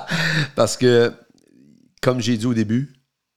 [0.54, 1.12] parce que,
[2.00, 2.92] comme j'ai dit au début,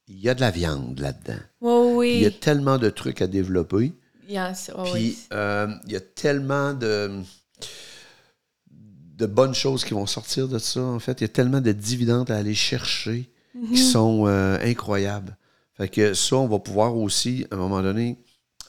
[0.06, 1.40] il y a de la viande là-dedans.
[1.60, 2.38] Oui, Puis Il y a oui.
[2.38, 3.92] tellement de trucs à développer.
[4.26, 5.18] Il y a ça, ouais, Puis oui.
[5.32, 7.22] euh, il y a tellement de,
[8.70, 11.20] de bonnes choses qui vont sortir de ça, en fait.
[11.20, 13.30] Il y a tellement de dividendes à aller chercher
[13.68, 15.36] qui sont euh, incroyables.
[15.76, 18.18] Fait que ça, on va pouvoir aussi, à un moment donné,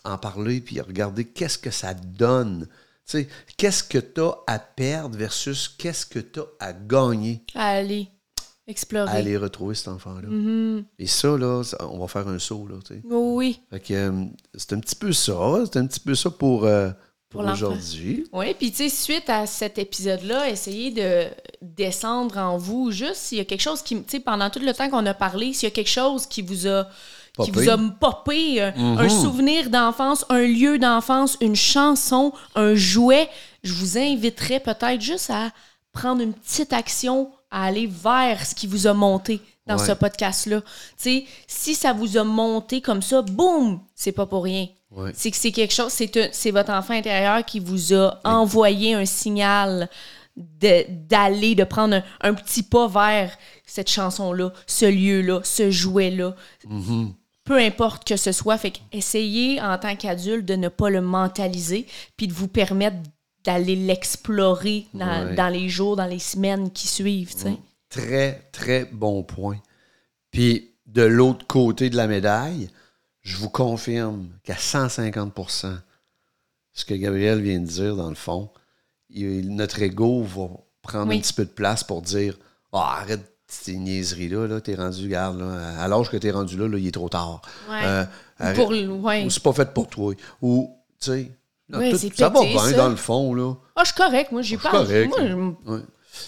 [0.04, 2.68] en parler puis regarder qu'est-ce que ça donne.
[3.08, 3.28] Tu sais,
[3.58, 7.44] qu'est-ce que tu as à perdre versus qu'est-ce que tu as à gagner?
[7.56, 8.10] Allez.
[8.68, 9.12] Explorer.
[9.12, 10.28] aller retrouver cet enfant-là.
[10.28, 10.86] Mhm.
[10.98, 13.02] Et ça, là, on va faire un saut, là, tu sais.
[13.12, 13.60] Oh oui.
[13.70, 15.34] Fait que euh, c'est un petit peu ça.
[15.66, 16.90] C'est un petit peu ça pour, euh,
[17.30, 18.26] pour, aujourd'hui.
[18.34, 21.26] Oui, puis tu sais, suite à cet épisode-là, essayez de
[21.62, 24.74] descendre en vous juste s'il y a quelque chose qui, tu sais, pendant tout le
[24.74, 26.88] temps qu'on a parlé, s'il y a quelque chose qui vous a
[27.40, 27.66] qui Popé.
[27.66, 33.28] vous a popé, un, un souvenir d'enfance, un lieu d'enfance, une chanson, un jouet,
[33.62, 35.52] je vous inviterais peut-être juste à
[35.92, 39.86] prendre une petite action, à aller vers ce qui vous a monté dans Ouais.
[39.88, 40.62] ce podcast-là.
[40.98, 44.68] Si ça vous a monté comme ça, boum, c'est pas pour rien.
[44.92, 45.12] Ouais.
[45.14, 49.90] C'est que c'est quelque chose, c'est votre enfant intérieur qui vous a envoyé un signal
[50.38, 53.36] d'aller, de, prendre un, un petit pas vers
[53.66, 56.36] cette chanson-là, ce lieu-là, ce jouet-là.
[57.46, 61.86] Peu importe que ce soit, fait essayez en tant qu'adulte de ne pas le mentaliser,
[62.18, 62.98] puis de vous permettre
[63.46, 65.36] d'aller l'explorer dans, Ouais.
[65.36, 67.34] dans les jours, dans les semaines qui suivent.
[67.36, 67.58] tu sais.
[67.90, 69.58] Très, très bon point.
[70.32, 72.70] Puis, de l'autre côté de la médaille,
[73.22, 75.78] je vous confirme qu'à 150%
[76.74, 78.50] ce que Gabriel vient de dire, dans le fond,
[79.10, 80.50] il- notre ego va
[80.82, 81.18] prendre Oui.
[81.18, 82.38] un petit peu de place pour dire
[82.74, 86.68] Ah, arrête ces niaiseries-là, là, t'es rendu, garde, là, à l'âge que t'es rendu là,
[86.68, 87.42] là, il est trop tard.
[87.70, 87.80] Ouais.
[87.86, 89.24] Euh, Ou arrête- pour le- ouais.
[89.24, 90.14] ou c'est pas fait pour toi.
[90.42, 91.32] Ou, tu sais,
[91.72, 92.78] Ouais, tout- c'est ça va pété, bien ça.
[92.78, 93.56] dans le fond, là.
[93.76, 94.70] Ah, je suis correct, moi, j'ai pas.
[94.72, 95.82] correct, Moi, Ouais.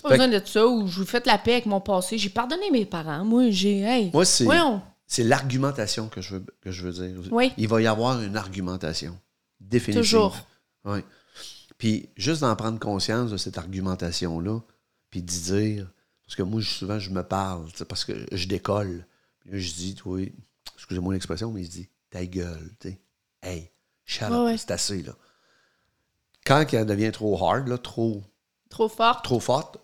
[0.04, 2.18] Pas besoin de ça, ou je vous fais la paix avec mon passé.
[2.18, 3.24] J'ai pardonné mes parents.
[3.24, 3.80] Moi, j'ai.
[3.82, 5.24] Hey, Moi, c'est.
[5.24, 7.22] l'argumentation que je veux, que je veux dire.
[7.32, 7.54] Oui.
[7.58, 9.18] Il va y avoir une argumentation.
[9.62, 10.04] Définitive.
[10.04, 10.36] Toujours.
[10.86, 11.00] Oui.
[11.78, 14.60] Puis juste d'en prendre conscience de cette argumentation-là,
[15.10, 15.88] puis d'y dire,
[16.26, 19.06] parce que moi, souvent, je me parle, parce que je décolle.
[19.40, 20.34] Puis là, je dis, oui,
[20.76, 23.00] excusez-moi l'expression, mais je dis, ta gueule, tu sais.
[23.44, 23.72] Hey,
[24.22, 24.58] Ouais, ouais.
[24.58, 25.14] c'est assez, là.
[26.48, 28.24] Quand elle devient trop hard, là, trop,
[28.70, 29.24] Trop forte?
[29.26, 29.78] trop forte,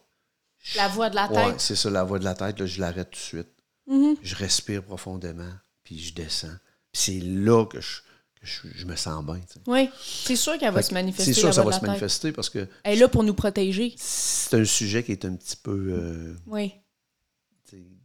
[0.78, 1.59] La voix de la ouais, tête?
[1.61, 3.47] c'est ça, la voix de la tête, là, je l'arrête tout de suite
[3.86, 4.16] Mhm.
[4.22, 5.51] je respire profondément,
[5.84, 6.55] puis je descends.
[6.93, 7.99] C'est là que je,
[8.39, 9.41] que je, je me sens bien.
[9.68, 11.34] Oui, c'est sûr qu'elle va se manifester.
[11.34, 11.88] C'est sûr que ça va se tête.
[11.89, 13.93] manifester parce que Elle est là pour nous protéger.
[13.97, 15.88] c'est un sujet qui est un petit peu.
[15.91, 16.74] euh, Oui,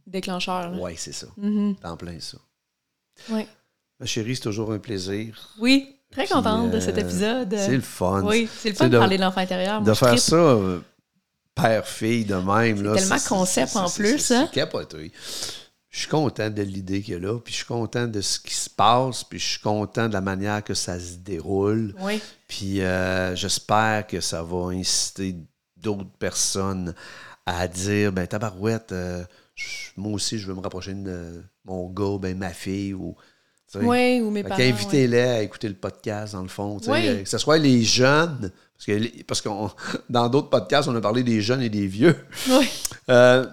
[0.05, 0.77] déclencheur.
[0.79, 1.27] ouais, c'est ça.
[1.37, 1.75] Mhm.
[1.83, 2.37] En plein ça.
[3.29, 3.47] Ouais.
[3.99, 5.55] Ma chérie, c'est toujours un plaisir.
[5.59, 7.55] Oui, très Puis, contente de euh, cet épisode.
[7.57, 8.23] C'est le fun.
[8.25, 9.81] Oui, c'est le fun de, de- parler de l'enfant intérieur.
[9.81, 10.19] Moi, De faire tripe.
[10.19, 10.79] ça, euh,
[11.55, 12.81] père-fille de même.
[12.83, 14.47] là, tellement c'est- concept c'est- en c'est- plus, c'est- hein?
[14.51, 15.11] C'est capoté.
[15.89, 18.39] Je suis content de l'idée qu'il y a là, puis je suis content de ce
[18.39, 21.95] qui se passe, puis je suis content de la manière que ça se déroule.
[21.99, 25.35] Oui, Puis euh, j'espère que ça va inciter
[25.77, 26.93] d'autres personnes
[27.45, 29.23] à dire ben tabarouette, euh,
[29.97, 33.15] moi aussi je veux me rapprocher de mon gars, ben ma fille ou
[33.71, 34.57] tu oui, ou mes parents.
[34.57, 36.79] qu'invitez-les à écouter le podcast, dans le fond.
[36.79, 37.07] tu Oui.
[37.07, 39.69] euh, Que ce soit les jeunes, parce que parce qu'on
[40.09, 42.15] dans d'autres podcasts, on a parlé des jeunes et des vieux.
[42.49, 42.67] Oui.
[43.09, 43.45] Euh,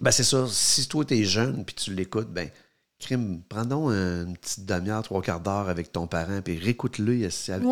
[0.00, 0.46] ben c'est ça.
[0.48, 2.48] Si toi, t'es jeune puis tu l'écoutes, ben,
[2.98, 7.26] crime, prends une petite demi-heure, trois quarts d'heure avec ton parent, puis réécoute-le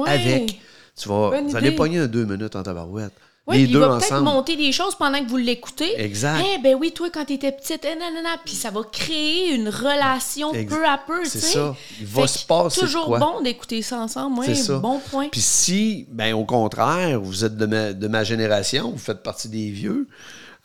[0.07, 0.61] avec.
[0.97, 3.13] Tu vas, Bonne vous allez pogner un deux minutes en tabarouette.
[3.49, 6.01] Oui, les puis deux il va peut-être monter des choses pendant que vous l'écoutez.
[6.01, 6.45] Exact.
[6.55, 10.53] Eh ben oui, toi, quand t'étais petite, eh, nanana, puis ça va créer une relation
[10.53, 11.75] peu à peu, tu C'est ça.
[12.01, 13.19] Il va Fait se passer de toujours quoi?
[13.19, 14.45] bon d'écouter ça ensemble.
[14.45, 14.79] C'est Oui, ça.
[14.79, 15.29] bon point.
[15.31, 19.49] Puis si, ben au contraire, vous êtes de ma, de ma génération, vous faites partie
[19.49, 20.07] des vieux,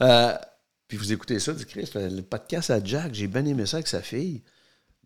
[0.01, 0.33] euh,
[0.87, 3.87] puis vous écoutez ça, du Christ, le podcast à Jack, j'ai bien aimé ça avec
[3.87, 4.43] sa fille.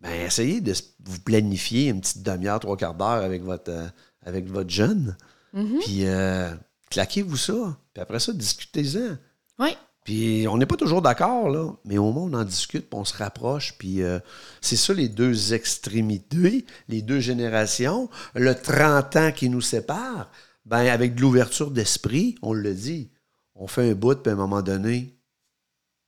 [0.00, 0.72] Ben essayez de
[1.04, 3.86] vous planifier une petite demi-heure, trois quarts d'heure avec votre, euh,
[4.24, 5.16] avec votre jeune.
[5.52, 5.78] Mhm.
[5.84, 6.50] Puis euh,
[6.90, 7.76] claquez-vous ça.
[7.92, 9.16] Puis après ça, discutez-en.
[9.58, 9.76] Oui.
[10.04, 13.04] Puis on n'est pas toujours d'accord, là, mais au moins on en discute, puis on
[13.04, 13.76] se rapproche.
[13.76, 14.18] Puis euh,
[14.62, 20.30] c'est ça les deux extrémités, les deux générations, le 30 ans qui nous sépare.
[20.64, 23.10] Ben avec de l'ouverture d'esprit, on le dit,
[23.54, 25.14] on fait un bout, puis à un moment donné,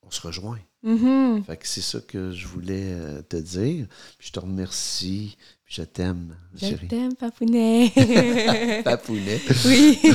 [0.03, 0.61] on se rejoint.
[0.83, 1.45] Mhm.
[1.45, 3.87] Fait que c'est ça que je voulais euh, te dire.
[4.18, 5.37] Puis je te remercie,
[5.71, 6.89] je t'aime, Je chérie.
[6.89, 7.93] t'aime, papounet.
[8.85, 9.41] Papounet.
[9.66, 9.99] oui.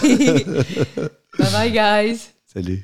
[1.40, 2.30] bye bye, guys.
[2.46, 2.84] Salut.